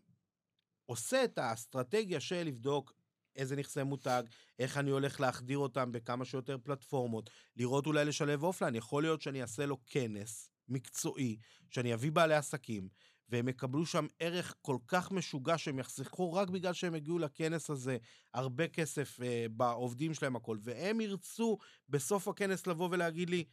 [0.85, 2.93] עושה את האסטרטגיה של לבדוק
[3.35, 4.23] איזה נכסי מותג,
[4.59, 8.75] איך אני הולך להחדיר אותם בכמה שיותר פלטפורמות, לראות אולי לשלב אופליין.
[8.75, 11.37] יכול להיות שאני אעשה לו כנס מקצועי,
[11.69, 12.89] שאני אביא בעלי עסקים,
[13.29, 17.97] והם יקבלו שם ערך כל כך משוגע שהם יחסכו רק בגלל שהם הגיעו לכנס הזה
[18.33, 21.57] הרבה כסף אה, בעובדים שלהם הכל, והם ירצו
[21.89, 23.43] בסוף הכנס לבוא ולהגיד לי,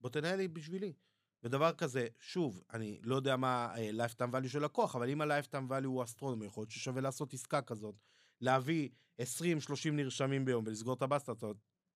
[0.00, 0.92] בוא תנהל לי בשבילי.
[1.42, 5.86] ודבר כזה, שוב, אני לא יודע מה ה-lifetime value של לקוח, אבל אם ה-lifetime value
[5.86, 7.94] הוא אסטרונומי, יכול להיות ששווה לעשות עסקה כזאת,
[8.40, 8.88] להביא
[9.20, 9.24] 20-30
[9.92, 11.32] נרשמים ביום ולסגור את הבסטה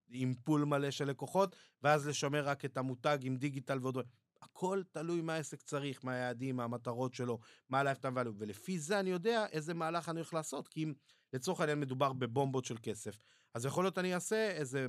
[0.09, 3.99] עם פול מלא של לקוחות, ואז לשמר רק את המותג עם דיגיטל ועוד...
[4.43, 9.01] הכל תלוי מה העסק צריך, מה היעדים, מה המטרות שלו, מה ה-lifetime value, ולפי זה
[9.01, 10.95] אני יודע איזה מהלך אני הולך לעשות, כי אם
[11.33, 13.19] לצורך העניין מדובר בבומבות של כסף,
[13.55, 14.87] אז יכול להיות אני אעשה איזה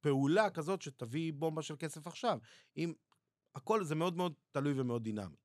[0.00, 2.38] פעולה כזאת שתביא בומבה של כסף עכשיו.
[2.76, 2.92] אם...
[3.54, 5.36] הכל זה מאוד מאוד תלוי ומאוד דינמי.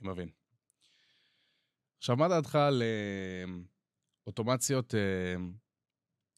[0.00, 0.28] אני מבין.
[1.98, 3.44] עכשיו, מה דעתך על אה,
[4.26, 5.34] אוטומציות, אה,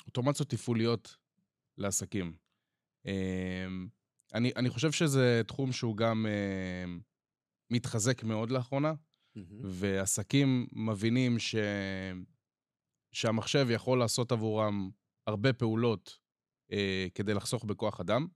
[0.07, 1.17] אוטומציות תפעוליות
[1.79, 2.37] לעסקים?
[3.07, 3.67] אה,
[4.35, 6.27] אני, אני חושב שזה תחום שהוא גם
[7.71, 9.41] מתחזק מאוד לאחרונה, mm-hmm.
[9.65, 11.55] ועסקים מבינים ש...
[13.13, 14.91] שהמחשב יכול לעשות עבורם
[15.27, 16.19] הרבה פעולות
[16.73, 18.27] אה, כדי לחסוך בכוח אדם.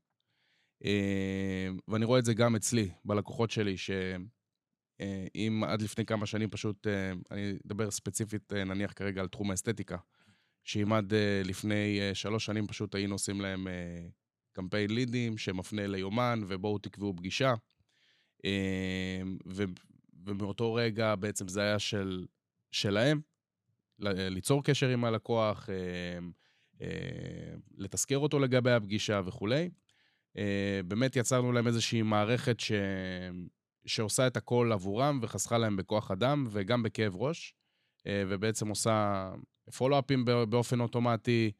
[0.85, 4.27] אה, ואני רואה את זה גם אצלי, בלקוחות שלי, שאם
[5.01, 5.27] אה,
[5.69, 9.97] עד לפני כמה שנים פשוט, אה, אני אדבר ספציפית, אה, נניח כרגע על תחום האסתטיקה,
[10.65, 11.13] שאם עד
[11.45, 13.67] לפני שלוש שנים פשוט היינו עושים להם
[14.53, 17.55] קמפיין לידים שמפנה ליומן, ובואו תקבעו פגישה.
[19.47, 19.65] ו,
[20.27, 22.27] ומאותו רגע בעצם זה היה של,
[22.71, 23.21] שלהם,
[23.99, 25.69] ליצור קשר עם הלקוח,
[27.79, 29.71] לתזכר אותו לגבי הפגישה וכולי.
[30.85, 32.73] באמת יצרנו להם איזושהי מערכת ש...
[33.87, 37.55] שעושה את הכל עבורם וחסכה להם בכוח אדם וגם בכאב ראש,
[38.09, 39.31] ובעצם עושה
[39.77, 41.53] פולו-אפים באופן אוטומטי,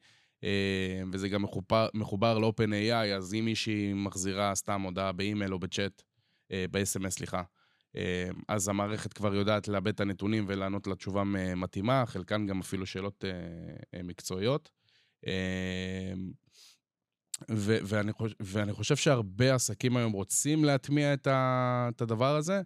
[1.13, 6.01] וזה גם מחובר, מחובר ל-open AI, אז אם מישהי מחזירה סתם הודעה באימייל או בצ'אט,
[6.51, 7.43] ב-SMS, סליחה,
[8.47, 11.23] אז המערכת כבר יודעת לאבד את הנתונים ולענות לה תשובה
[11.55, 13.31] מתאימה, חלקן גם אפילו שאלות אה,
[13.93, 14.71] אה, מקצועיות.
[17.51, 22.61] ו- ואני, חושב, ואני חושב שהרבה עסקים היום רוצים להטמיע את, ה- את הדבר הזה,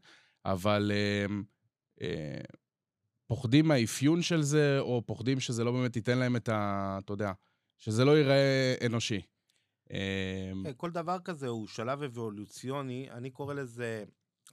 [0.46, 1.26] אבל אה,
[2.02, 2.42] אה,
[3.28, 7.00] פוחדים מהאפיון של זה, או פוחדים שזה לא באמת ייתן להם את ה...
[7.04, 7.32] אתה יודע,
[7.78, 9.22] שזה לא ייראה אנושי.
[9.92, 14.04] אה, כל דבר כזה הוא שלב אבולוציוני, אני קורא לזה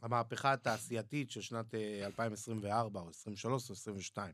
[0.02, 4.32] המהפכה התעשייתית של שנת 2024, אה, או 23 או 22.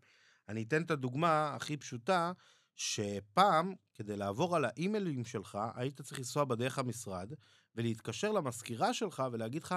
[0.49, 2.33] אני אתן את הדוגמה הכי פשוטה,
[2.79, 7.33] שפעם, כדי לעבור על האימיילים שלך, היית צריך לנסוע בדרך המשרד,
[7.75, 9.75] ולהתקשר למזכירה שלך ולהגיד לך,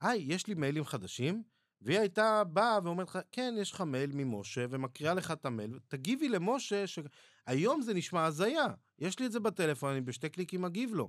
[0.00, 1.42] היי, יש לי מיילים חדשים,
[1.80, 6.28] והיא הייתה באה ואומרת לך, כן, יש לך מייל ממשה, ומקריאה לך את המייל, תגיבי
[6.28, 8.66] למשה, שהיום זה נשמע הזיה,
[8.98, 11.08] יש לי את זה בטלפון, אני בשתי קליקים מגיב לו.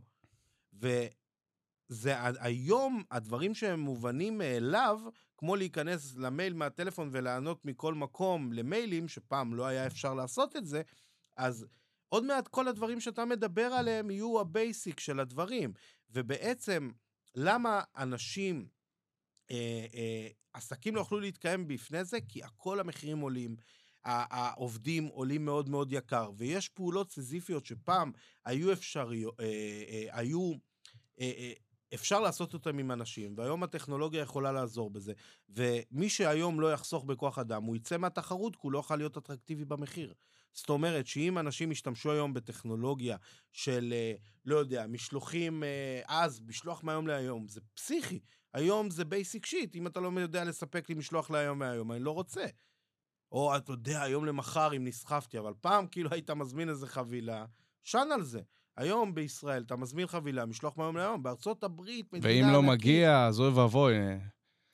[0.81, 0.87] ו...
[1.87, 4.99] זה היום הדברים שהם מובנים מאליו,
[5.37, 10.81] כמו להיכנס למייל מהטלפון ולענות מכל מקום למיילים, שפעם לא היה אפשר לעשות את זה,
[11.37, 11.65] אז
[12.09, 15.73] עוד מעט כל הדברים שאתה מדבר עליהם יהיו ה basic של הדברים.
[16.09, 16.89] ובעצם,
[17.35, 18.67] למה אנשים,
[19.51, 22.17] אה, אה, עסקים לא יוכלו להתקיים בפני זה?
[22.29, 23.55] כי הכל המחירים עולים.
[24.05, 28.11] העובדים עולים מאוד מאוד יקר, ויש פעולות סיזיפיות שפעם
[28.45, 29.45] היו אפשריות, אה,
[29.89, 30.51] אה, היו
[31.19, 31.53] אה, אה,
[31.93, 35.13] אפשר לעשות אותם עם אנשים, והיום הטכנולוגיה יכולה לעזור בזה.
[35.49, 39.65] ומי שהיום לא יחסוך בכוח אדם, הוא יצא מהתחרות, כי הוא לא יכול להיות אטרקטיבי
[39.65, 40.13] במחיר.
[40.53, 43.17] זאת אומרת שאם אנשים ישתמשו היום בטכנולוגיה
[43.51, 44.13] של, אה,
[44.45, 48.19] לא יודע, משלוחים אה, אז, משלוח מהיום להיום, זה פסיכי.
[48.53, 52.11] היום זה basic shit, אם אתה לא יודע לספק לי משלוח להיום מהיום, אני לא
[52.11, 52.45] רוצה.
[53.31, 57.45] או אתה יודע, היום למחר אם נסחפתי, אבל פעם כאילו היית מזמין איזה חבילה,
[57.83, 58.41] שן על זה.
[58.77, 62.73] היום בישראל אתה מזמין חבילה, משלוח מהיום להיום, בארצות הברית, מדינה ואם לא ענקית.
[62.73, 63.97] מגיע, אז אוי ואבוי.
[63.97, 64.17] אה,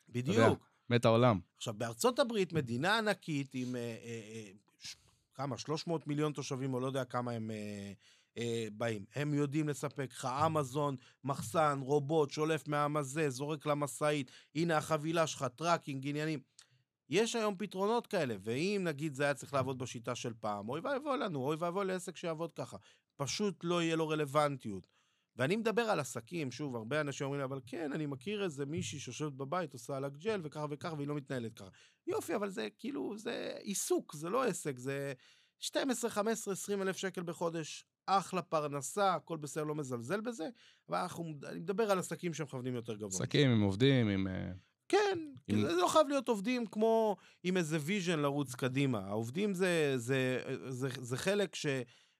[0.09, 0.59] בדיוק.
[0.89, 1.39] מת העולם.
[1.57, 4.51] עכשיו, בארצות הברית, מדינה ענקית עם אה, אה, אה.
[5.39, 7.91] כמה, 300 מיליון תושבים, או לא יודע כמה הם אה,
[8.37, 9.05] אה, באים.
[9.15, 16.07] הם יודעים לספק לך אמזון, מחסן, רובוט, שולף מהמזה, זורק למשאית, הנה החבילה שלך, tracking,
[16.07, 16.39] עניינים.
[17.09, 21.17] יש היום פתרונות כאלה, ואם נגיד זה היה צריך לעבוד בשיטה של פעם, אוי ואבוי
[21.17, 22.77] לנו, אוי ואבוי לעסק שיעבוד ככה.
[23.15, 24.87] פשוט לא יהיה לו רלוונטיות.
[25.39, 28.99] ואני מדבר על עסקים, שוב, הרבה אנשים אומרים לי, אבל כן, אני מכיר איזה מישהי
[28.99, 31.69] שיושבת בבית, עושה לק ג'ל וככה וככה, והיא לא מתנהלת ככה.
[32.07, 35.13] יופי, אבל זה כאילו, זה עיסוק, זה לא עסק, זה
[35.59, 40.49] 12, 15, 20 אלף שקל בחודש, אחלה פרנסה, הכל בסדר, לא מזלזל בזה,
[40.89, 43.09] אבל אנחנו, אני מדבר על עסקים שמכוונים יותר גבוה.
[43.09, 44.27] עסקים עם עובדים, עם...
[44.27, 44.51] אה,
[44.89, 45.61] כן, עם...
[45.61, 48.99] זה לא חייב להיות עובדים כמו עם איזה vision לרוץ קדימה.
[48.99, 51.65] העובדים זה, זה, זה, זה, זה חלק ש...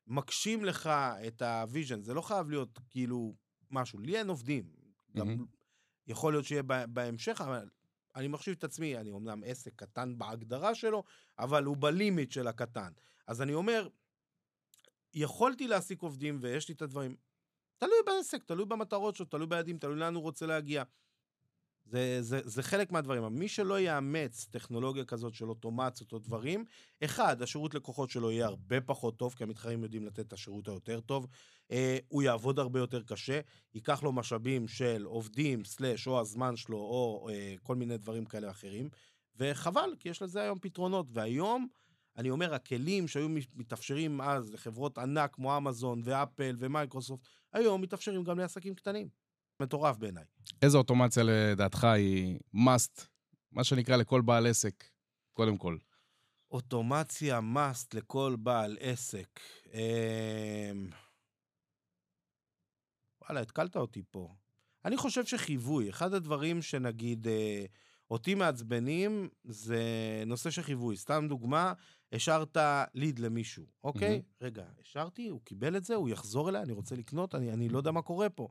[0.09, 0.87] מגשימים לך
[1.27, 3.35] את ה vision, זה לא חייב להיות כאילו
[3.71, 3.99] משהו.
[3.99, 4.69] לי אין עובדים.
[5.15, 5.45] גם
[6.07, 7.69] יכול להיות שיהיה בהמשך, אבל
[8.15, 11.03] אני מחשיב את עצמי, אני אמנם עסק קטן בהגדרה שלו,
[11.39, 12.91] אבל הוא בלימיט של הקטן.
[13.27, 13.87] אז אני אומר,
[15.13, 17.15] יכולתי להעסיק עובדים ויש לי את הדברים.
[17.77, 20.83] תלוי בעסק, תלוי במטרות שלו, תלוי ביעדים, תלוי לאן הוא רוצה להגיע.
[21.91, 23.23] זה, זה, זה חלק מהדברים.
[23.23, 26.65] מי שלא יאמץ טכנולוגיה כזאת של אוטומציות או דברים,
[27.03, 30.99] אחד, השירות לקוחות שלו יהיה הרבה פחות טוב, כי המתחרים יודעים לתת את השירות היותר
[30.99, 31.27] טוב.
[31.71, 33.39] אה, הוא יעבוד הרבה יותר קשה,
[33.73, 38.47] ייקח לו משאבים של עובדים, slash, או הזמן שלו, או אה, כל מיני דברים כאלה
[38.47, 38.89] ואחרים.
[39.37, 41.07] וחבל, כי יש לזה היום פתרונות.
[41.13, 41.67] והיום,
[42.17, 48.39] אני אומר, הכלים שהיו מתאפשרים אז לחברות ענק כמו אמזון ואפל ומייקרוסופט, היום מתאפשרים גם
[48.39, 49.18] לעסקים קטנים.
[49.59, 50.23] מטורף בעיניי.
[50.61, 53.01] איזו אוטומציה לדעתך היא must,
[53.51, 54.83] מה שנקרא לכל בעל עסק,
[55.33, 55.77] קודם כל?
[56.51, 59.39] אוטומציה must לכל בעל עסק.
[59.73, 60.89] אמ...
[63.21, 64.35] וואלה, התקלת אותי פה.
[64.85, 67.65] אני חושב שחיווי, אחד הדברים שנגיד אה,
[68.11, 69.83] אותי מעצבנים זה
[70.25, 70.97] נושא של חיווי.
[70.97, 71.73] סתם דוגמה,
[72.11, 72.57] השארת
[72.93, 74.17] ליד למישהו, אוקיי?
[74.17, 74.43] Mm-hmm.
[74.45, 77.77] רגע, השארתי, הוא קיבל את זה, הוא יחזור אליי, אני רוצה לקנות, אני, אני לא
[77.77, 78.47] יודע מה קורה פה.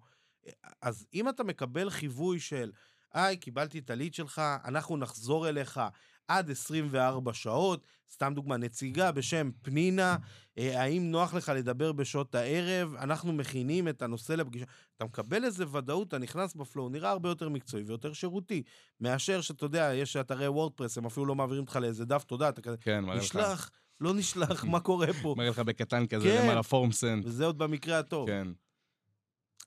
[0.83, 2.71] אז אם אתה מקבל חיווי של,
[3.13, 5.81] היי, קיבלתי את הליד שלך, אנחנו נחזור אליך
[6.29, 10.17] עד 24 שעות, סתם דוגמה, נציגה בשם פנינה,
[10.59, 12.95] אה, האם נוח לך לדבר בשעות הערב?
[12.95, 14.65] אנחנו מכינים את הנושא לפגישה.
[14.97, 18.63] אתה מקבל איזה ודאות, אתה נכנס בפלואו, נראה הרבה יותר מקצועי ויותר שירותי,
[19.01, 22.63] מאשר שאתה יודע, יש אתרי וורדפרס, הם אפילו לא מעבירים אותך לאיזה דף תודה, אתה
[22.63, 23.23] כזה, כן, מראה לך.
[23.23, 23.71] נשלח,
[24.01, 25.35] לא נשלח, מה קורה פה?
[25.39, 26.43] מראה לך בקטן כזה, כן.
[26.45, 27.27] למעלה פורם סנד.
[27.27, 28.27] וזה עוד במקרה הטוב.
[28.27, 28.49] כן.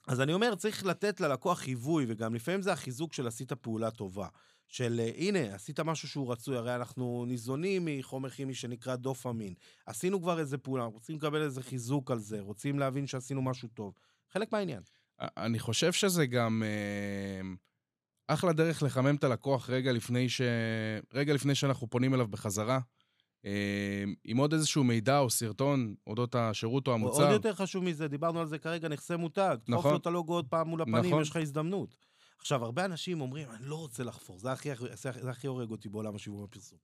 [0.07, 4.27] אז אני אומר, צריך לתת ללקוח חיווי, וגם לפעמים זה החיזוק של עשית פעולה טובה.
[4.67, 9.53] של אה, הנה, עשית משהו שהוא רצוי, הרי אנחנו ניזונים מחומר כימי שנקרא דופמין.
[9.85, 13.93] עשינו כבר איזה פעולה, רוצים לקבל איזה חיזוק על זה, רוצים להבין שעשינו משהו טוב.
[14.33, 14.81] חלק מהעניין.
[15.19, 17.41] אני חושב שזה גם אה,
[18.27, 20.41] אחלה דרך לחמם את הלקוח רגע לפני, ש...
[21.13, 22.79] רגע לפני שאנחנו פונים אליו בחזרה.
[23.45, 27.23] אה, עם עוד איזשהו מידע או סרטון אודות השירות או המוצר.
[27.23, 29.57] עוד יותר חשוב מזה, דיברנו על זה כרגע, נכסי מותג.
[29.67, 29.81] נכון.
[29.81, 31.21] תחוף לו את הלוגו עוד פעם מול הפנים, נכון.
[31.21, 31.95] יש לך הזדמנות.
[32.39, 36.15] עכשיו, הרבה אנשים אומרים, אני לא רוצה לחפור, זה הכי, זה הכי הורג אותי בעולם
[36.15, 36.79] השיווק והפרסום.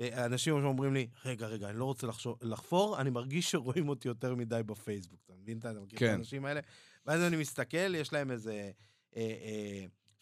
[0.00, 4.08] אה, אנשים אומרים לי, רגע, רגע, אני לא רוצה לחשור, לחפור, אני מרגיש שרואים אותי
[4.08, 5.20] יותר מדי בפייסבוק.
[5.24, 5.58] אתה מבין?
[5.58, 6.06] אתה מכיר כן.
[6.06, 6.60] את האנשים האלה?
[7.06, 8.70] ואז אני מסתכל, יש להם איזה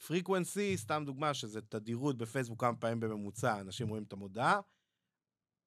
[0.07, 4.61] frequency, אה, סתם דוגמה, שזה תדירות בפייסבוק כמה פעמים בממוצע, אנשים רואים את המודעה,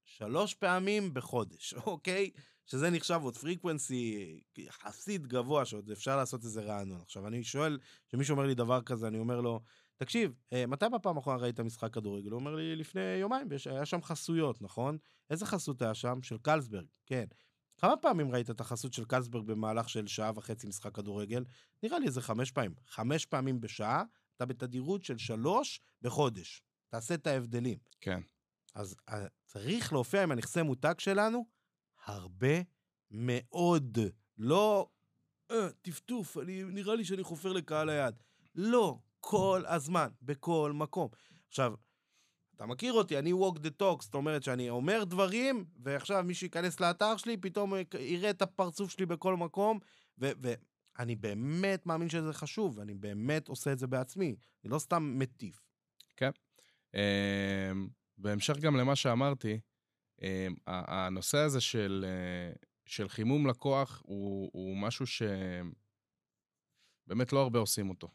[0.06, 2.30] שלוש פעמים בחודש, אוקיי?
[2.66, 7.02] שזה נחשב עוד frequency יחסית גבוה, שעוד אפשר לעשות איזה רענון.
[7.02, 9.62] עכשיו, אני שואל, כשמישהו אומר לי דבר כזה, אני אומר לו,
[9.98, 12.32] תקשיב, אה, מתי בפעם האחרונה ראית משחק כדורגל?
[12.32, 14.98] הוא אומר לי, לפני יומיים, היה שם חסויות, נכון?
[15.30, 16.20] איזה חסות היה שם?
[16.22, 17.26] של קלסברג, כן.
[17.78, 21.44] כמה פעמים ראית את החסות של קלסברג במהלך של שעה וחצי משחק כדורגל?
[21.84, 22.74] נראה לי איזה חמש פעמים.
[22.88, 24.04] חמש פעמים בשעה,
[24.36, 26.64] אתה בתדירות של שלוש בחודש.
[26.90, 27.78] תעשה את ההבדלים.
[28.02, 28.22] כן.
[28.76, 31.46] אז אה, צריך להופיע עם הנכסי מותג שלנו
[32.06, 32.62] הרבה
[33.12, 33.98] מאוד.
[34.38, 34.90] לא,
[35.52, 38.16] אה, טפטוף, אני, נראה לי שאני חופר לקהל היד.
[38.56, 41.10] לא, כל הזמן, בכל מקום.
[41.48, 41.74] עכשיו,
[42.56, 46.80] אתה מכיר אותי, אני walk the talk, זאת אומרת שאני אומר דברים, ועכשיו מי שייכנס
[46.80, 49.80] לאתר שלי, פתאום יראה את הפרצוף שלי בכל מקום,
[50.18, 55.62] ואני באמת מאמין שזה חשוב, ואני באמת עושה את זה בעצמי, אני לא סתם מטיף.
[56.18, 56.32] כן.
[56.94, 59.60] אמ, בהמשך גם למה שאמרתי,
[60.22, 62.54] אמ, הנושא הזה של, אה,
[62.86, 65.74] של חימום לקוח הוא, הוא משהו שבאמת
[67.34, 68.08] לא הרבה עושים אותו.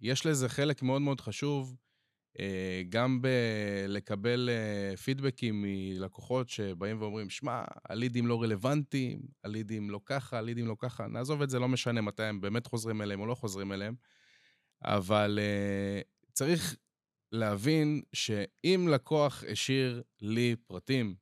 [0.00, 1.76] ויש לזה חלק מאוד מאוד חשוב,
[2.40, 10.38] אה, גם בלקבל אה, פידבקים מלקוחות שבאים ואומרים, שמע, הלידים לא רלוונטיים, הלידים לא ככה,
[10.38, 13.34] הלידים לא ככה, נעזוב את זה, לא משנה מתי הם באמת חוזרים אליהם או לא
[13.34, 13.94] חוזרים אליהם,
[14.84, 15.38] אבל
[16.32, 16.76] צריך
[17.32, 21.14] להבין שאם לקוח השאיר לי פרטים,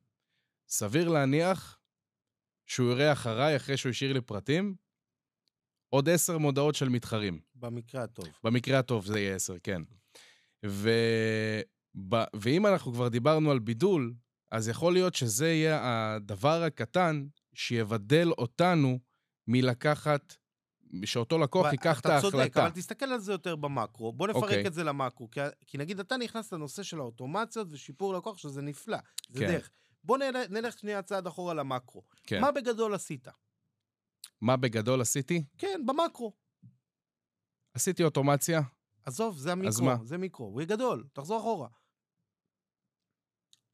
[0.69, 1.79] סביר להניח
[2.65, 4.75] שהוא יראה אחריי, אחרי שהוא השאיר לי פרטים,
[5.89, 7.39] עוד עשר מודעות של מתחרים.
[7.55, 8.27] במקרה הטוב.
[8.43, 9.81] במקרה הטוב זה יהיה עשר, כן.
[10.65, 10.89] ו...
[12.09, 12.15] ב...
[12.35, 14.13] ואם אנחנו כבר דיברנו על בידול,
[14.51, 18.99] אז יכול להיות שזה יהיה הדבר הקטן שיבדל אותנו
[19.47, 20.35] מלקחת
[21.05, 22.27] שאותו לקוח ייקח את ההחלטה.
[22.27, 24.13] אתה צודק, אבל תסתכל על זה יותר במקרו.
[24.13, 24.45] בוא נפרק okay.
[24.45, 24.67] אוקיי.
[24.67, 25.31] את זה למקרו.
[25.31, 28.97] כי, כי נגיד אתה נכנס לנושא של האוטומציות ושיפור לקוח, שזה נפלא,
[29.29, 29.47] זה כן.
[29.47, 29.69] דרך.
[30.03, 32.03] בוא נלך, נלך שנייה צעד אחורה למקרו.
[32.23, 32.41] כן.
[32.41, 33.27] מה בגדול עשית?
[34.41, 35.43] מה בגדול עשיתי?
[35.57, 36.33] כן, במקרו.
[37.73, 38.61] עשיתי אוטומציה.
[39.05, 39.95] עזוב, זה המיקרו, אז מה?
[40.03, 40.45] זה מיקרו.
[40.45, 41.67] הוא גדול, תחזור אחורה.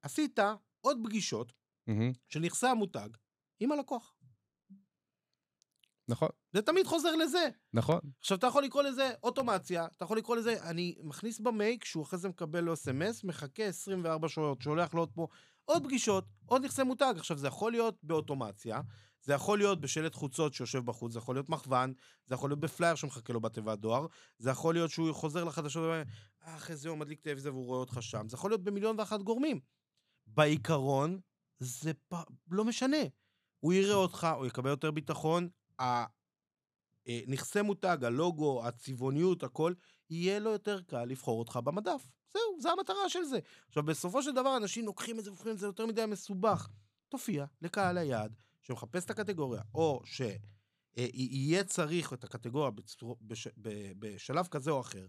[0.01, 0.39] עשית
[0.81, 1.53] עוד פגישות
[1.89, 1.91] mm-hmm.
[2.27, 3.09] של נכסי המותג
[3.59, 4.14] עם הלקוח.
[6.07, 6.29] נכון.
[6.53, 7.49] זה תמיד חוזר לזה.
[7.73, 7.99] נכון.
[8.19, 12.19] עכשיו, אתה יכול לקרוא לזה אוטומציה, אתה יכול לקרוא לזה, אני מכניס במייק, שהוא אחרי
[12.19, 15.27] זה מקבל לו אס.אם.אס, מחכה 24 שעות, שולח לו עוד פה,
[15.65, 17.13] עוד פגישות, עוד נכסי מותג.
[17.17, 18.81] עכשיו, זה יכול להיות באוטומציה,
[19.21, 21.93] זה יכול להיות בשלט חוצות שיושב בחוץ, זה יכול להיות מכוון,
[22.25, 26.03] זה יכול להיות בפלייר שמחכה לו בתיבת דואר, זה יכול להיות שהוא חוזר לחדשות ואומר,
[26.43, 29.21] אה, אחרי זה הוא מדליק טלוויזיה והוא רואה אותך שם, זה יכול להיות במיליון ואחת
[29.21, 29.59] גורמים.
[30.27, 31.19] בעיקרון,
[31.59, 32.15] זה פ...
[32.51, 32.97] לא משנה.
[33.59, 35.49] הוא יראה אותך, הוא יקבל יותר ביטחון,
[35.79, 39.73] הנכסי מותג, הלוגו, הצבעוניות, הכל,
[40.09, 42.07] יהיה לו יותר קל לבחור אותך במדף.
[42.33, 43.39] זהו, זו המטרה של זה.
[43.67, 46.69] עכשיו, בסופו של דבר, אנשים לוקחים את זה והופכים את זה יותר מדי מסובך.
[47.09, 53.17] תופיע לקהל היעד שמחפש את הקטגוריה, או שיהיה צריך את הקטגוריה בצור...
[53.21, 53.47] בש...
[53.99, 55.07] בשלב כזה או אחר,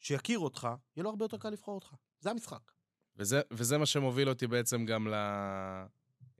[0.00, 1.94] שיכיר אותך, יהיה לו הרבה יותר קל לבחור אותך.
[2.20, 2.70] זה המשחק.
[3.16, 5.14] וזה, וזה מה שמוביל אותי בעצם גם ל...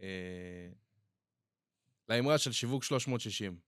[0.01, 0.69] אה,
[2.09, 3.59] לאמרה של שיווק 360.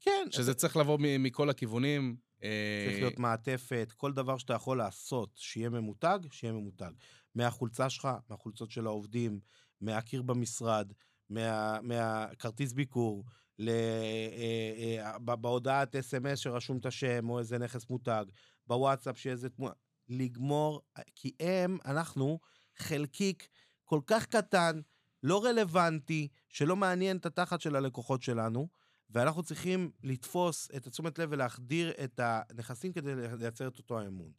[0.00, 0.26] כן.
[0.30, 0.60] שזה אתה...
[0.60, 2.16] צריך לבוא מכל הכיוונים.
[2.42, 6.92] אה, צריך להיות מעטפת, כל דבר שאתה יכול לעשות, שיהיה ממותג, שיהיה ממותג.
[7.34, 9.40] מהחולצה שלך, מהחולצות של העובדים,
[9.80, 10.92] מהקיר במשרד,
[11.30, 13.24] מה, מהכרטיס ביקור,
[13.58, 18.24] ל, אה, אה, בהודעת אס.אם.אס שרשום את השם או איזה נכס מותג,
[18.66, 19.74] בוואטסאפ שיהיה איזה תמונה,
[20.08, 20.82] לגמור,
[21.14, 22.38] כי הם, אנחנו,
[22.76, 23.48] חלקיק
[23.84, 24.80] כל כך קטן,
[25.22, 28.68] לא רלוונטי, שלא מעניין את התחת של הלקוחות שלנו,
[29.10, 34.32] ואנחנו צריכים לתפוס את התשומת לב ולהחדיר את הנכסים כדי לייצר את אותו האמון.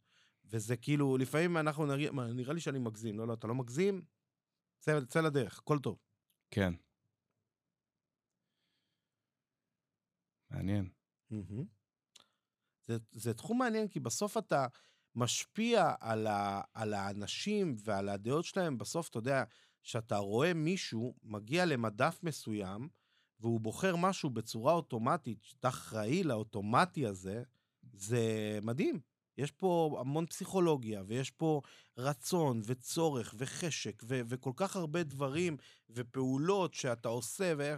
[0.44, 4.02] וזה כאילו, לפעמים אנחנו נראה, נראה לי שאני מגזים, לא, לא, אתה לא מגזים,
[4.78, 5.98] צא, צא לדרך, הכל טוב.
[6.50, 6.74] כן.
[10.50, 10.88] מעניין.
[11.32, 11.64] Mm-hmm.
[12.86, 14.66] זה, זה תחום מעניין, כי בסוף אתה
[15.14, 18.78] משפיע על, ה, על האנשים ועל הדעות שלהם.
[18.78, 19.44] בסוף, אתה יודע,
[19.84, 22.88] כשאתה רואה מישהו מגיע למדף מסוים,
[23.40, 27.42] והוא בוחר משהו בצורה אוטומטית, שאתה אחראי לאוטומטי הזה,
[27.92, 29.00] זה מדהים.
[29.38, 31.60] יש פה המון פסיכולוגיה, ויש פה
[31.98, 35.56] רצון, וצורך, וחשק, ו- וכל כך הרבה דברים,
[35.90, 37.74] ופעולות שאתה עושה, ו...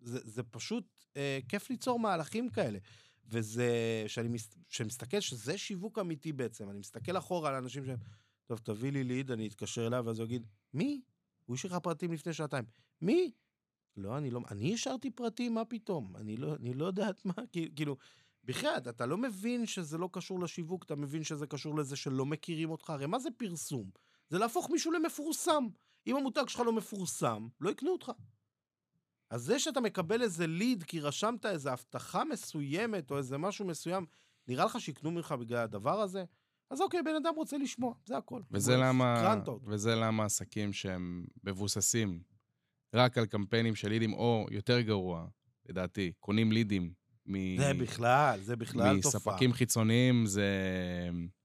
[0.00, 0.84] זה, זה פשוט
[1.16, 2.78] אה, כיף ליצור מהלכים כאלה.
[3.28, 7.88] וזה, שאני מס, מסתכל, שזה שיווק אמיתי בעצם, אני מסתכל אחורה על אנשים ש...
[8.46, 11.00] טוב, תביא לי ליד, אני אתקשר אליו, ואז הוא יגיד, מי?
[11.44, 12.64] הוא השאיר לך פרטים לפני שעתיים.
[13.00, 13.32] מי?
[13.96, 14.40] לא, אני לא...
[14.50, 16.16] אני השארתי פרטים, מה פתאום?
[16.16, 17.34] אני לא, אני לא יודעת מה,
[17.76, 17.96] כאילו...
[18.46, 22.70] בכלל, אתה לא מבין שזה לא קשור לשיווק, אתה מבין שזה קשור לזה שלא מכירים
[22.70, 22.90] אותך.
[22.90, 23.90] הרי מה זה פרסום?
[24.28, 25.68] זה להפוך מישהו למפורסם.
[26.06, 28.12] אם המותג שלך לא מפורסם, לא יקנו אותך.
[29.30, 34.06] אז זה שאתה מקבל איזה ליד כי רשמת איזה הבטחה מסוימת או איזה משהו מסוים,
[34.48, 36.24] נראה לך שיקנו ממך בגלל הדבר הזה?
[36.74, 38.40] אז אוקיי, בן אדם רוצה לשמוע, זה הכל.
[38.50, 39.34] וזה למה,
[39.66, 42.20] וזה למה עסקים שהם מבוססים
[42.94, 45.26] רק על קמפיינים של לידים, או יותר גרוע,
[45.68, 46.92] לדעתי, קונים לידים
[47.26, 47.58] מ...
[47.58, 49.20] זה בכלל, זה בכלל תופעה.
[49.20, 50.48] מספקים חיצוניים, זה...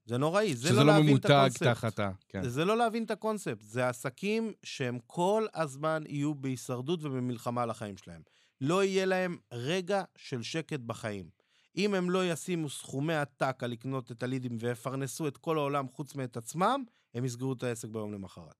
[0.04, 1.58] זה נוראי, זה לא, לא להבין את הקונספט.
[1.58, 2.10] שזה לא ממותג תחת ה...
[2.28, 2.48] כן.
[2.48, 3.62] זה לא להבין את הקונספט.
[3.62, 8.22] זה עסקים שהם כל הזמן יהיו בהישרדות ובמלחמה על החיים שלהם.
[8.60, 11.39] לא יהיה להם רגע של שקט בחיים.
[11.84, 16.14] אם הם לא ישימו סכומי עתק על לקנות את הלידים ויפרנסו את כל העולם חוץ
[16.14, 18.54] מאת עצמם, הם יסגרו את העסק ביום למחרת.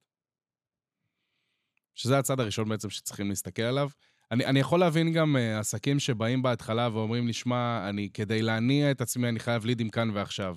[1.94, 3.88] שזה הצד הראשון בעצם שצריכים להסתכל עליו.
[4.30, 8.90] אני, אני יכול להבין גם uh, עסקים שבאים בהתחלה ואומרים לי, שמע, אני, כדי להניע
[8.90, 10.56] את עצמי, אני חייב לידים כאן ועכשיו.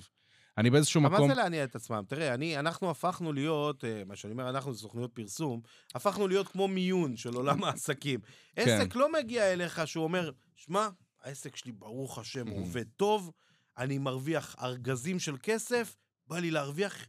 [0.58, 1.28] אני באיזשהו מקום...
[1.28, 2.02] מה זה להניע את עצמם?
[2.08, 5.60] תראה, אני, אנחנו הפכנו להיות, uh, מה שאני אומר, אנחנו זה סוכנויות פרסום,
[5.94, 8.20] הפכנו להיות כמו מיון של עולם העסקים.
[8.56, 8.62] כן.
[8.62, 10.88] עסק לא מגיע אליך שהוא אומר, שמע,
[11.24, 13.30] העסק שלי, ברוך השם, הוא עובד טוב,
[13.78, 15.96] אני מרוויח ארגזים של כסף,
[16.26, 17.06] בא לי להרוויח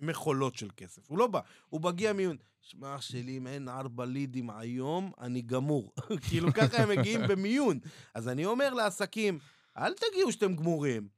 [0.00, 1.08] מכולות של כסף.
[1.08, 2.36] הוא לא בא, הוא מגיע מיון.
[2.60, 5.92] שמע, שלי, אם אין ארבע לידים היום, אני גמור.
[6.28, 7.78] כאילו, ככה הם מגיעים במיון.
[8.14, 9.38] אז אני אומר לעסקים,
[9.76, 11.08] אל תגיעו שאתם גמורים.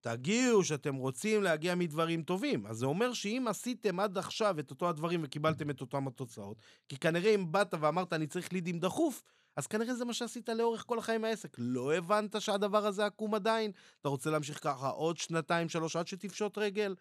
[0.00, 2.66] תגיעו שאתם רוצים להגיע מדברים טובים.
[2.66, 6.96] אז זה אומר שאם עשיתם עד עכשיו את אותו הדברים וקיבלתם את אותם התוצאות, כי
[6.96, 9.22] כנראה אם באת ואמרת, אני צריך לידים דחוף,
[9.60, 11.56] אז כנראה זה מה שעשית לאורך כל החיים מהעסק.
[11.58, 13.72] לא הבנת שהדבר הזה עקום עדיין?
[14.00, 16.94] אתה רוצה להמשיך ככה עוד שנתיים, שלוש, עד שתפשוט רגל?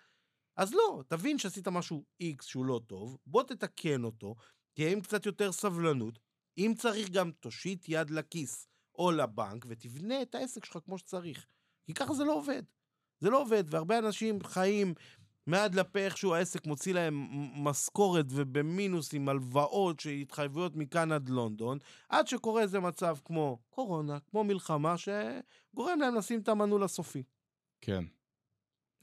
[0.55, 4.35] אז לא, תבין שעשית משהו X שהוא לא טוב, בוא תתקן אותו,
[4.73, 6.19] תהיה עם קצת יותר סבלנות.
[6.57, 11.45] אם צריך גם תושיט יד לכיס או לבנק ותבנה את העסק שלך כמו שצריך.
[11.85, 12.63] כי ככה זה לא עובד.
[13.19, 14.93] זה לא עובד, והרבה אנשים חיים
[15.49, 17.27] מעד לפה איכשהו העסק מוציא להם
[17.63, 21.77] משכורת ובמינוס עם הלוואות שהתחייבויות מכאן עד לונדון,
[22.09, 27.23] עד שקורה איזה מצב כמו קורונה, כמו מלחמה, שגורם להם לשים את המנעול הסופי.
[27.81, 28.03] כן.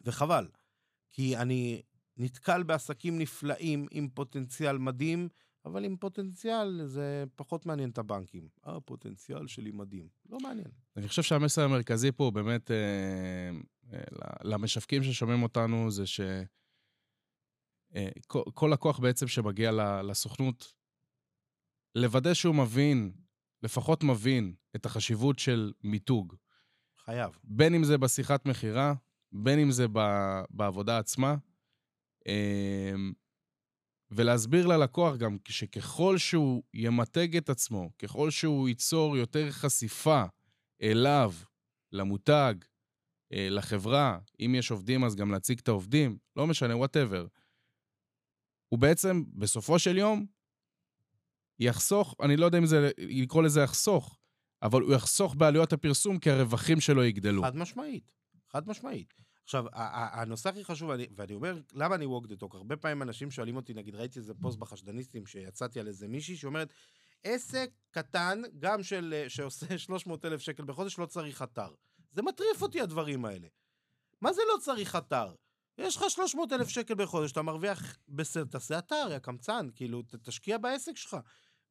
[0.00, 0.48] וחבל.
[1.10, 1.82] כי אני
[2.16, 5.28] נתקל בעסקים נפלאים עם פוטנציאל מדהים,
[5.64, 8.48] אבל עם פוטנציאל זה פחות מעניין את הבנקים.
[8.66, 10.08] אה, הפוטנציאל שלי מדהים.
[10.28, 10.70] לא מעניין.
[10.96, 13.60] אני חושב שהמסר המרכזי פה באמת אה, אה,
[14.42, 16.20] למשווקים ששומעים אותנו זה ש...
[17.94, 18.08] אה,
[18.72, 19.70] לקוח בעצם שמגיע
[20.02, 20.72] לסוכנות,
[21.94, 23.12] לוודא שהוא מבין,
[23.62, 26.34] לפחות מבין, את החשיבות של מיתוג.
[27.04, 27.38] חייב.
[27.44, 28.94] בין אם זה בשיחת מכירה,
[29.32, 29.86] בין אם זה
[30.50, 31.36] בעבודה עצמה,
[32.28, 33.12] אמ,
[34.10, 40.24] ולהסביר ללקוח גם שככל שהוא ימתג את עצמו, ככל שהוא ייצור יותר חשיפה
[40.82, 41.32] אליו,
[41.92, 42.75] למותג, אה,
[43.30, 47.26] לחברה, אם יש עובדים אז גם להציג את העובדים, לא משנה, וואטאבר.
[48.68, 50.26] הוא בעצם, בסופו של יום,
[51.58, 54.18] יחסוך, אני לא יודע אם זה, לקרוא לזה יחסוך,
[54.62, 57.42] אבל הוא יחסוך בעלויות הפרסום כי הרווחים שלו יגדלו.
[57.42, 58.12] חד משמעית,
[58.48, 59.14] חד משמעית.
[59.44, 62.56] עכשיו, הנושא הכי חשוב, ואני, ואני אומר, למה אני walk the talk?
[62.56, 66.72] הרבה פעמים אנשים שואלים אותי, נגיד, ראיתי איזה פוסט בחשדניסטים שיצאתי על איזה מישהי שאומרת,
[67.24, 71.74] עסק קטן, גם של, שעושה 300 אלף שקל בחודש, לא צריך אתר.
[72.16, 73.48] זה מטריף אותי הדברים האלה.
[74.20, 75.34] מה זה לא צריך אתר?
[75.78, 80.58] יש לך 300 אלף שקל בחודש, אתה מרוויח בסדר, תעשה אתר, יא קמצן, כאילו, תשקיע
[80.58, 81.16] בעסק שלך.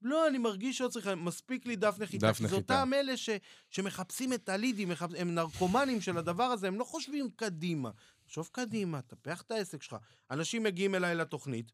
[0.02, 2.28] לא, אני מרגיש שלא צריך, מספיק לי דף נחיתה.
[2.28, 2.48] דף נחיתה.
[2.48, 3.30] זה אותם אלה ש,
[3.70, 5.10] שמחפשים את הלידים, מחפ...
[5.18, 7.92] הם נרקומנים של הדבר הזה, הם לא חושבים קדימה.
[8.28, 9.96] חשוב קדימה, טפח את העסק שלך.
[10.32, 11.72] אנשים מגיעים אליי לתוכנית,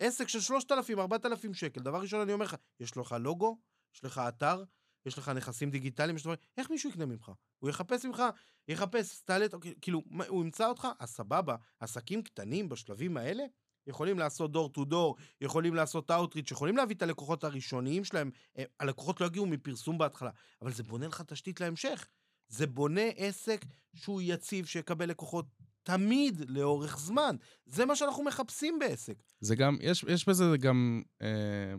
[0.00, 1.80] עסק של 3,000, 4,000 שקל.
[1.80, 3.58] דבר ראשון, אני אומר לך, יש לך לוגו,
[3.94, 4.64] יש לך אתר,
[5.06, 6.32] יש לך נכסים דיגיטליים, יש לך...
[6.56, 7.30] איך מישהו יקנה ממך?
[7.58, 8.22] הוא יחפש ממך,
[8.68, 9.46] יחפש, תעלה,
[9.80, 11.56] כאילו, הוא ימצא אותך, אז סבבה.
[11.80, 13.44] עסקים קטנים בשלבים האלה,
[13.86, 18.30] יכולים לעשות דור טו דור, יכולים לעשות אאוטריץ', יכולים להביא את הלקוחות הראשוניים שלהם.
[18.58, 20.30] אה, הלקוחות לא יגיעו מפרסום בהתחלה,
[20.62, 22.06] אבל זה בונה לך תשתית להמשך.
[22.48, 25.46] זה בונה עסק שהוא יציב, שיקבל לקוחות
[25.82, 27.36] תמיד לאורך זמן.
[27.66, 29.22] זה מה שאנחנו מחפשים בעסק.
[29.40, 31.74] זה גם, יש, יש בזה גם, אה,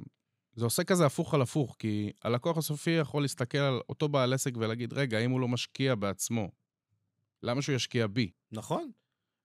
[0.56, 4.58] זה עושה כזה הפוך על הפוך, כי הלקוח הסופי יכול להסתכל על אותו בעל עסק
[4.58, 6.51] ולהגיד, רגע, אם הוא לא משקיע בעצמו,
[7.43, 8.32] למה שהוא ישקיע בי?
[8.51, 8.91] נכון.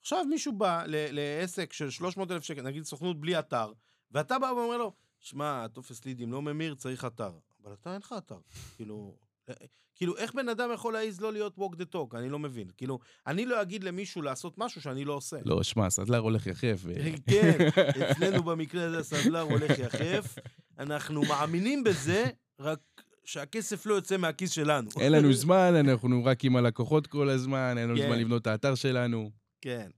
[0.00, 3.72] עכשיו מישהו בא לעסק של 300 אלף שקל, נגיד סוכנות בלי אתר,
[4.10, 7.32] ואתה בא ואומר לו, שמע, הטופס לידים לא ממיר, צריך אתר.
[7.64, 8.38] אבל אתה אין לך אתר.
[8.76, 9.16] כאילו,
[9.48, 9.54] אה,
[9.94, 12.16] כאילו, איך בן אדם יכול להעיז לא להיות walk the talk?
[12.16, 12.68] אני לא מבין.
[12.76, 15.36] כאילו, אני לא אגיד למישהו לעשות משהו שאני לא עושה.
[15.44, 16.80] לא, שמע, סדלר הולך יחף.
[17.30, 17.68] כן,
[18.10, 20.38] אצלנו במקרה הזה סדלר הולך יחף.
[20.78, 22.24] אנחנו מאמינים בזה,
[22.58, 22.78] רק
[23.24, 24.90] שהכסף לא יוצא מהכיס שלנו.
[25.00, 28.06] אין לנו זמן, אנחנו רק עם הלקוחות כל הזמן, אין לנו כן.
[28.06, 29.30] זמן לבנות את האתר שלנו.
[29.60, 29.90] כן.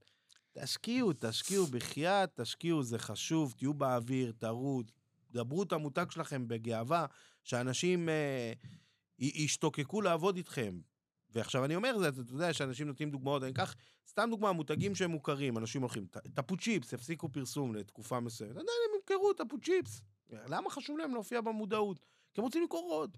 [0.53, 4.81] תשקיעו, תשקיעו בחייאת, תשקיעו, זה חשוב, תהיו באוויר, תראו,
[5.31, 7.05] דברו את המותג שלכם בגאווה,
[7.43, 8.53] שאנשים אה,
[9.19, 10.79] ישתוקקו לעבוד איתכם.
[11.33, 13.75] ועכשיו אני אומר, זה, אתה יודע שאנשים נותנים דוגמאות, אני אקח
[14.09, 18.99] סתם דוגמה, מותגים שהם מוכרים, אנשים הולכים, טפו צ'יפס, הפסיקו פרסום לתקופה מסוימת, עדיין הם
[18.99, 20.01] ימכרו טפו צ'יפס.
[20.31, 21.99] למה חשוב להם להופיע במודעות?
[22.33, 23.17] כי הם רוצים לקרוא עוד.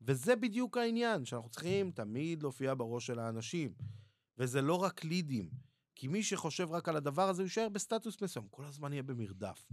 [0.00, 3.74] וזה בדיוק העניין, שאנחנו צריכים תמיד להופיע בראש של האנשים.
[4.38, 5.50] וזה לא רק לידים.
[5.94, 9.66] כי מי שחושב רק על הדבר הזה, הוא יישאר בסטטוס מסוים, כל הזמן יהיה במרדף.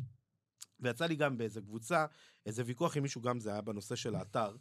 [0.80, 2.06] ויצא לי גם באיזה קבוצה,
[2.46, 4.56] איזה ויכוח עם מישהו, גם זה היה בנושא של האתר,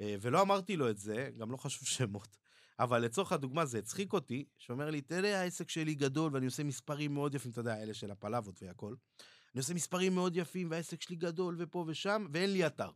[0.00, 2.36] אה, ולא אמרתי לו את זה, גם לא חשוב שמות,
[2.78, 7.14] אבל לצורך הדוגמה זה הצחיק אותי, שאומר לי, תראה, העסק שלי גדול ואני עושה מספרים
[7.14, 8.94] מאוד יפים, אתה יודע, אלה של הפלאבות והכל.
[9.54, 12.90] אני עושה מספרים מאוד יפים והעסק שלי גדול ופה ושם, ואין לי אתר.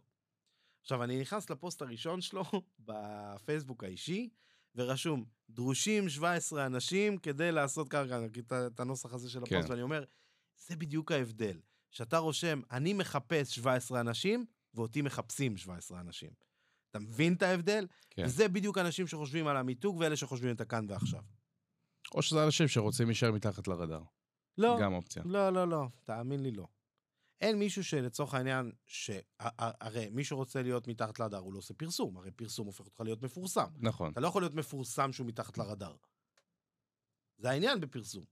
[0.80, 2.44] עכשיו, אני נכנס לפוסט הראשון שלו
[2.86, 4.28] בפייסבוק האישי,
[4.74, 9.70] ורשום, דרושים 17 אנשים כדי לעשות אגיד את הנוסח הזה של הפוסט, כן.
[9.70, 10.04] ואני אומר,
[10.66, 11.60] זה בדיוק ההבדל.
[11.90, 16.30] שאתה רושם, אני מחפש 17 אנשים, ואותי מחפשים 17 אנשים.
[16.90, 17.86] אתה מבין את ההבדל?
[18.10, 18.24] כן.
[18.24, 21.22] וזה בדיוק אנשים שחושבים על המיתוג, ואלה שחושבים את הכאן ועכשיו.
[22.14, 24.02] או שזה אנשים שרוצים להישאר מתחת לרדאר.
[24.58, 24.78] לא.
[24.80, 25.22] גם אופציה.
[25.26, 26.66] לא, לא, לא, תאמין לי, לא.
[27.40, 32.30] אין מישהו שלצורך העניין, שהרי מי שרוצה להיות מתחת לרדאר הוא לא עושה פרסום, הרי
[32.30, 33.66] פרסום הופך אותך להיות מפורסם.
[33.78, 34.12] נכון.
[34.12, 35.96] אתה לא יכול להיות מפורסם שהוא מתחת לרדאר.
[37.38, 38.24] זה העניין בפרסום.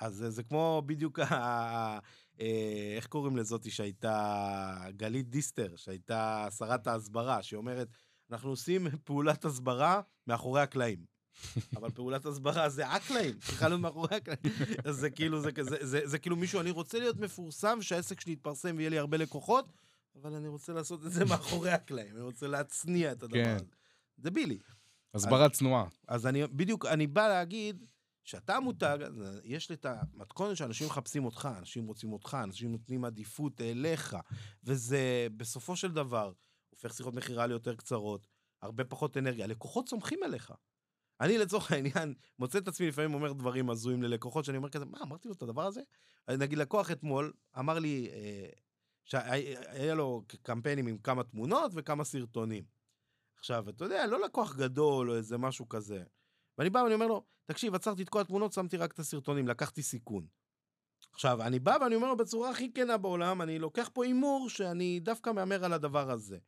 [0.00, 1.98] אז זה, זה כמו בדיוק, ה,
[2.40, 7.88] אה, איך קוראים לזאתי שהייתה גלית דיסטר, שהייתה שרת ההסברה, שאומרת,
[8.30, 11.13] אנחנו עושים פעולת הסברה מאחורי הקלעים.
[11.76, 14.56] אבל פעולת הסברה זה הקלעים, צריכה להיות מאחורי הקלעים.
[14.84, 18.32] אז זה כאילו, זה, זה, זה, זה כאילו מישהו, אני רוצה להיות מפורסם, שהעסק שלי
[18.32, 19.72] יתפרסם ויהיה לי הרבה לקוחות,
[20.22, 23.56] אבל אני רוצה לעשות את זה מאחורי הקלעים, אני רוצה להצניע את הדבר כן.
[23.56, 23.64] הזה.
[24.18, 24.58] דבילי.
[25.14, 25.86] הסברה צנועה.
[26.08, 27.84] אז אני, בדיוק, אני בא להגיד,
[28.24, 28.98] שאתה מותג,
[29.44, 34.16] יש לי את המתכונת שאנשים מחפשים אותך, אנשים רוצים אותך, אנשים נותנים עדיפות אליך,
[34.64, 36.32] וזה בסופו של דבר
[36.70, 38.26] הופך שיחות מכירה ליותר קצרות,
[38.62, 40.52] הרבה פחות אנרגיה, לקוחות סומכים עליך.
[41.20, 44.98] אני לצורך העניין מוצא את עצמי לפעמים אומר דברים הזויים ללקוחות, שאני אומר כזה, מה,
[45.02, 45.80] אמרתי לו את הדבר הזה?
[46.28, 48.48] נגיד לקוח אתמול אמר לי אה,
[49.04, 52.64] שהיה לו קמפיינים עם כמה תמונות וכמה סרטונים.
[53.38, 56.02] עכשיו, אתה יודע, לא לקוח גדול או איזה משהו כזה.
[56.58, 59.82] ואני בא ואני אומר לו, תקשיב, עצרתי את כל התמונות, שמתי רק את הסרטונים, לקחתי
[59.82, 60.26] סיכון.
[61.12, 65.30] עכשיו, אני בא ואני אומר בצורה הכי כנה בעולם, אני לוקח פה הימור שאני דווקא
[65.30, 66.38] מהמר על הדבר הזה,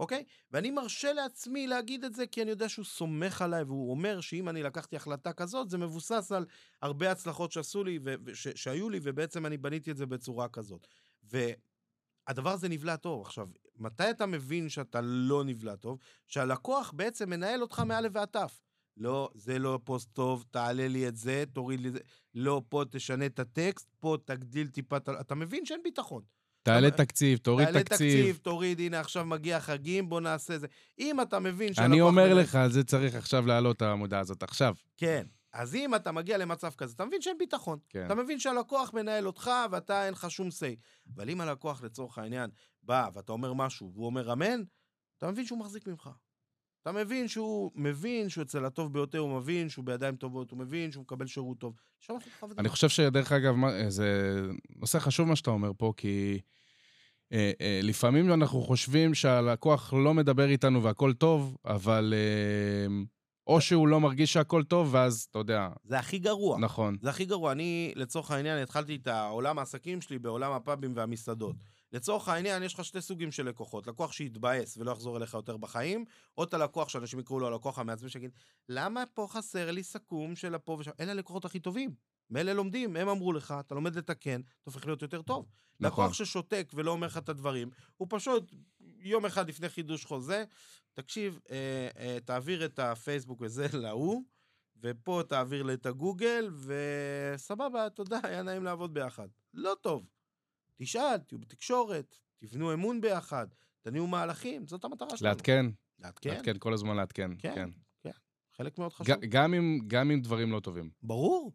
[0.00, 0.24] אוקיי?
[0.50, 4.48] ואני מרשה לעצמי להגיד את זה כי אני יודע שהוא סומך עליי, והוא אומר שאם
[4.48, 6.46] אני לקחתי החלטה כזאת, זה מבוסס על
[6.82, 10.86] הרבה הצלחות שעשו לי, ו- ש- שהיו לי, ובעצם אני בניתי את זה בצורה כזאת.
[11.22, 13.20] והדבר הזה נבלע טוב.
[13.26, 15.98] עכשיו, מתי אתה מבין שאתה לא נבלע טוב?
[16.26, 18.36] שהלקוח בעצם מנהל אותך מא' ועד ת'.
[18.96, 22.00] לא, זה לא פוסט טוב, תעלה לי את זה, תוריד לי את זה.
[22.34, 26.22] לא, פה תשנה את הטקסט, פה תגדיל טיפה, אתה מבין שאין ביטחון.
[26.62, 27.96] תעלה תקציב, תוריד תעלה תקציב.
[27.98, 30.66] תקציב, תוריד, הנה עכשיו מגיע חגים, בוא נעשה זה.
[30.98, 31.92] אם אתה מבין שהלקוח...
[31.92, 34.74] אני אומר לך, זה צריך עכשיו להעלות העמודה הזאת, עכשיו.
[34.96, 35.26] כן.
[35.52, 37.78] אז אם אתה מגיע למצב כזה, אתה מבין שאין ביטחון.
[37.88, 38.06] כן.
[38.06, 40.76] אתה מבין שהלקוח מנהל אותך ואתה אין לך שום say.
[41.16, 42.50] אבל אם הלקוח לצורך העניין
[42.82, 44.62] בא ואתה אומר משהו והוא אומר אמן,
[45.18, 46.10] אתה מבין שהוא מחזיק ממך.
[46.82, 50.92] אתה מבין שהוא מבין שהוא אצל הטוב ביותר, הוא מבין שהוא בידיים טובות, הוא מבין
[50.92, 51.74] שהוא מקבל שירות טוב.
[52.58, 52.68] אני.
[52.68, 54.40] חושב שדרך אגב, מה- זה
[54.76, 56.40] נושא חשוב מה שאתה אומר פה, כי
[57.32, 62.94] אה, אה, לפעמים אנחנו חושבים שהלקוח לא מדבר איתנו והכל טוב, אבל אה,
[63.46, 66.58] או שהוא לא מרגיש שהכל טוב, ואז, אתה יודע, זה הכי גרוע.
[66.58, 66.96] נכון.
[67.02, 67.52] זה הכי גרוע.
[67.52, 71.56] אני, לצורך העניין, התחלתי את העולם העסקים שלי בעולם הפאבים והמסעדות.
[71.92, 73.86] לצורך העניין, יש לך שתי סוגים של לקוחות.
[73.86, 76.04] לקוח שיתבאס ולא יחזור אליך יותר בחיים,
[76.38, 78.30] או את הלקוח שאנשים יקראו לו הלקוח המעצבן, שיגיד,
[78.68, 80.90] למה פה חסר לי סכו"ם של הפה ושם?
[81.00, 81.94] אלה הלקוחות הכי טובים.
[82.30, 85.46] מאלה לומדים, הם אמרו לך, אתה לומד לתקן, אתה הופך להיות יותר טוב.
[85.80, 86.04] נכון.
[86.04, 88.52] לקוח ששותק ולא אומר לך את הדברים, הוא פשוט
[88.98, 90.44] יום אחד לפני חידוש חוזה,
[90.94, 94.22] תקשיב, אה, אה, תעביר את הפייסבוק וזה להוא,
[94.82, 99.28] ופה תעביר לי את הגוגל, וסבבה, תודה, היה נעים לעבוד ביחד.
[99.54, 100.06] לא טוב.
[100.82, 103.46] תשאל, תהיו בתקשורת, תבנו אמון ביחד,
[103.80, 105.28] תניעו מהלכים, זאת המטרה שלנו.
[105.34, 105.66] לעדכן,
[105.98, 107.30] לעדכן, לעדכן, כל הזמן לעדכן.
[107.38, 107.68] כן.
[108.02, 108.10] כן.
[108.56, 109.16] חלק מאוד חשוב.
[109.16, 110.90] ג- גם עם- גם עם דברים לא טובים.
[111.02, 111.52] ברור.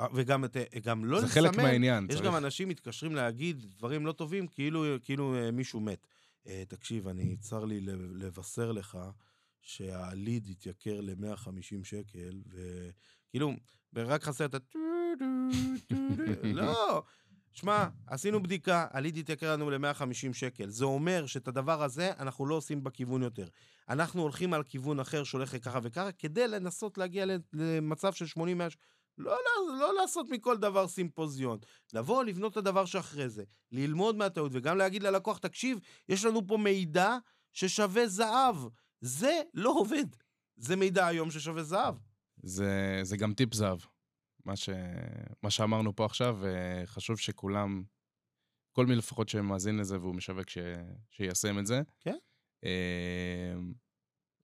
[0.00, 2.26] אה, וגם את- גם לא זה לסמן, חלק מהעניין, יש צריך.
[2.26, 6.06] גם אנשים מתקשרים להגיד דברים לא טובים, כאילו, כאילו אה, מישהו מת.
[6.46, 8.98] אה, תקשיב, אני, צר לי לב- לבשר לך
[9.60, 13.52] שהליד התייקר ל-150 שקל, וכאילו,
[13.92, 14.58] ורק חסר את ה...
[16.54, 17.02] לא.
[17.52, 20.68] שמע, עשינו בדיקה, הליד התייקר לנו ל-150 שקל.
[20.68, 23.48] זה אומר שאת הדבר הזה אנחנו לא עושים בכיוון יותר.
[23.88, 28.38] אנחנו הולכים על כיוון אחר שהולך ככה וככה, כדי לנסות להגיע למצב של 80-100
[29.18, 31.58] לא, לא, לא לעשות מכל דבר סימפוזיון.
[31.92, 35.78] לבוא, לבנות את הדבר שאחרי זה, ללמוד מהטעות, וגם להגיד ללקוח, תקשיב,
[36.08, 37.16] יש לנו פה מידע
[37.52, 38.56] ששווה זהב.
[39.00, 40.06] זה לא עובד.
[40.56, 41.94] זה מידע היום ששווה זהב.
[42.42, 43.78] זה, זה גם טיפ זהב.
[44.44, 44.68] מה, ש...
[45.42, 47.82] מה שאמרנו פה עכשיו, וחשוב שכולם,
[48.72, 50.58] כל מי לפחות שמאזין לזה והוא משווק, ש...
[51.10, 51.82] שיישם את זה.
[52.00, 52.16] כן.
[52.64, 53.54] אה,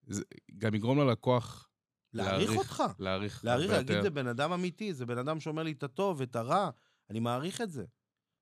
[0.07, 0.25] זה
[0.59, 1.69] גם יגרום ללקוח
[2.13, 2.83] להעריך אותך.
[2.99, 4.03] להעריך להעריך, להגיד.
[4.03, 6.71] זה בן אדם אמיתי, זה בן אדם שאומר לי את הטוב ואת הרע,
[7.11, 7.85] אני מעריך את זה.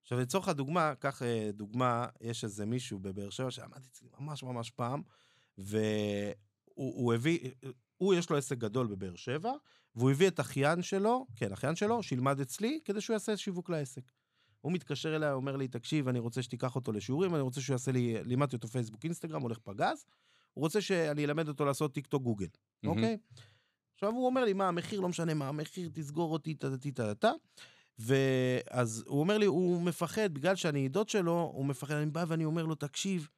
[0.02, 4.70] עכשיו, לצורך הדוגמה, קח אה, דוגמה, יש איזה מישהו בבאר שבע שעמד אצלי ממש ממש
[4.70, 5.02] פעם,
[5.59, 6.34] והוא
[6.74, 7.50] הוא הביא,
[7.96, 9.52] הוא יש לו עסק גדול בבאר שבע,
[9.97, 14.12] והוא הביא את אחיין שלו, כן, אחיין שלו, שילמד אצלי, כדי שהוא יעשה שיווק לעסק.
[14.61, 17.92] הוא מתקשר אליי, אומר לי, תקשיב, אני רוצה שתיקח אותו לשיעורים, אני רוצה שהוא יעשה
[17.92, 20.05] לי, לימדתי אותו פייסבוק, אינסטגרם, הולך פגז,
[20.53, 22.47] הוא רוצה שאני אלמד אותו לעשות טיק טוק גוגל.
[22.86, 23.18] אוקיי?
[23.95, 27.14] עכשיו הוא אומר לי, מה המחיר, לא משנה מה המחיר, תסגור אותי, טה טה טה
[27.14, 27.32] טה.
[27.99, 32.45] ואז הוא אומר לי, הוא מפחד, בגלל שאני דוד שלו, הוא מפחד, אני בא ואני
[32.45, 33.28] אומר לו, תקשיב,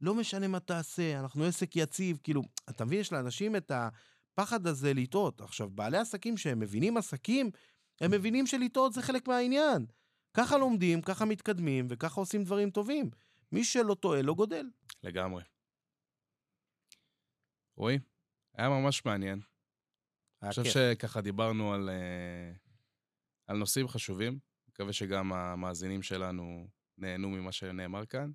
[0.00, 3.72] לא משנה מה תעשה, אנחנו עסק יציב, כאילו, אתה מבין, יש לאנשים את
[4.34, 5.40] הפחד הזה לטעות.
[5.40, 7.50] עכשיו, בעלי עסקים שהם מבינים עסקים,
[8.00, 9.86] הם מבינים שלטעות זה חלק מהעניין.
[10.36, 13.10] ככה לומדים, ככה מתקדמים, וככה עושים דברים טובים.
[13.52, 14.66] מי שלא טועה, לא גודל.
[15.02, 15.42] לגמרי.
[17.76, 17.98] רועי,
[18.54, 19.40] היה ממש מעניין.
[20.42, 20.64] אני חושב.
[20.64, 22.52] שככה דיברנו על, אה,
[23.46, 24.38] על נושאים חשובים.
[24.68, 26.68] מקווה שגם המאזינים שלנו
[26.98, 28.30] נהנו ממה שנאמר כאן.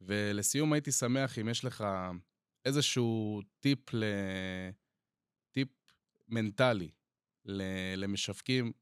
[0.00, 1.84] ולסיום, הייתי שמח אם יש לך
[2.64, 4.04] איזשהו טיפ, ל...
[6.28, 6.88] מנטלי.
[7.96, 8.72] למשווקים,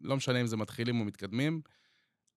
[0.00, 1.60] לא משנה אם זה מתחילים או מתקדמים,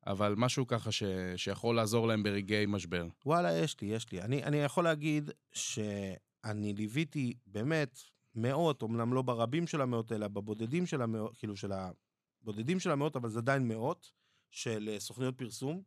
[0.07, 1.03] אבל משהו ככה ש...
[1.35, 3.07] שיכול לעזור להם ברגעי משבר.
[3.25, 4.21] וואלה, יש לי, יש לי.
[4.21, 7.99] אני, אני יכול להגיד שאני ליוויתי באמת
[8.35, 13.15] מאות, אמנם לא ברבים של המאות, אלא בבודדים של המאות, כאילו של הבודדים של המאות,
[13.15, 14.11] אבל זה עדיין מאות,
[14.51, 15.81] של אה, סוכניות פרסום.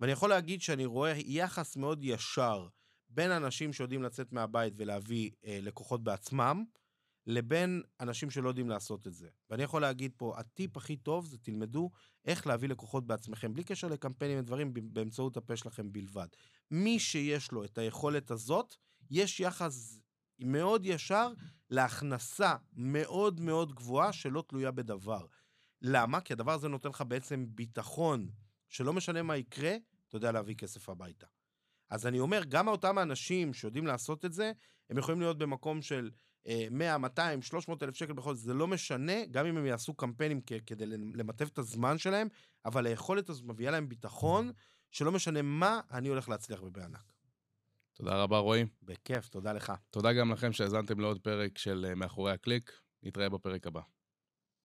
[0.00, 2.68] ואני יכול להגיד שאני רואה יחס מאוד ישר
[3.08, 6.64] בין אנשים שיודעים לצאת מהבית ולהביא אה, לקוחות בעצמם,
[7.28, 9.28] לבין אנשים שלא יודעים לעשות את זה.
[9.50, 11.90] ואני יכול להגיד פה, הטיפ הכי טוב זה תלמדו
[12.24, 16.26] איך להביא לקוחות בעצמכם, בלי קשר לקמפיינים ודברים, באמצעות הפה שלכם בלבד.
[16.70, 18.74] מי שיש לו את היכולת הזאת,
[19.10, 20.00] יש יחס
[20.38, 21.32] מאוד ישר
[21.70, 25.26] להכנסה מאוד מאוד גבוהה שלא תלויה בדבר.
[25.82, 26.20] למה?
[26.20, 28.28] כי הדבר הזה נותן לך בעצם ביטחון,
[28.68, 29.76] שלא משנה מה יקרה,
[30.08, 31.26] אתה יודע להביא כסף הביתה.
[31.90, 34.52] אז אני אומר, גם אותם האנשים שיודעים לעשות את זה,
[34.90, 36.10] הם יכולים להיות במקום של
[36.70, 40.86] 100, 200, 300 אלף שקל בחודש, זה לא משנה, גם אם הם יעשו קמפיינים כדי
[40.86, 42.28] למטב את הזמן שלהם,
[42.64, 44.52] אבל היכולת הזאת מביאה להם ביטחון,
[44.90, 47.04] שלא משנה מה, אני הולך להצליח ובענק.
[47.94, 48.64] תודה רבה, רועי.
[48.82, 49.72] בכיף, תודה לך.
[49.90, 52.72] תודה גם לכם שהאזנתם לעוד פרק של אה, מאחורי הקליק.
[53.02, 53.80] נתראה בפרק הבא.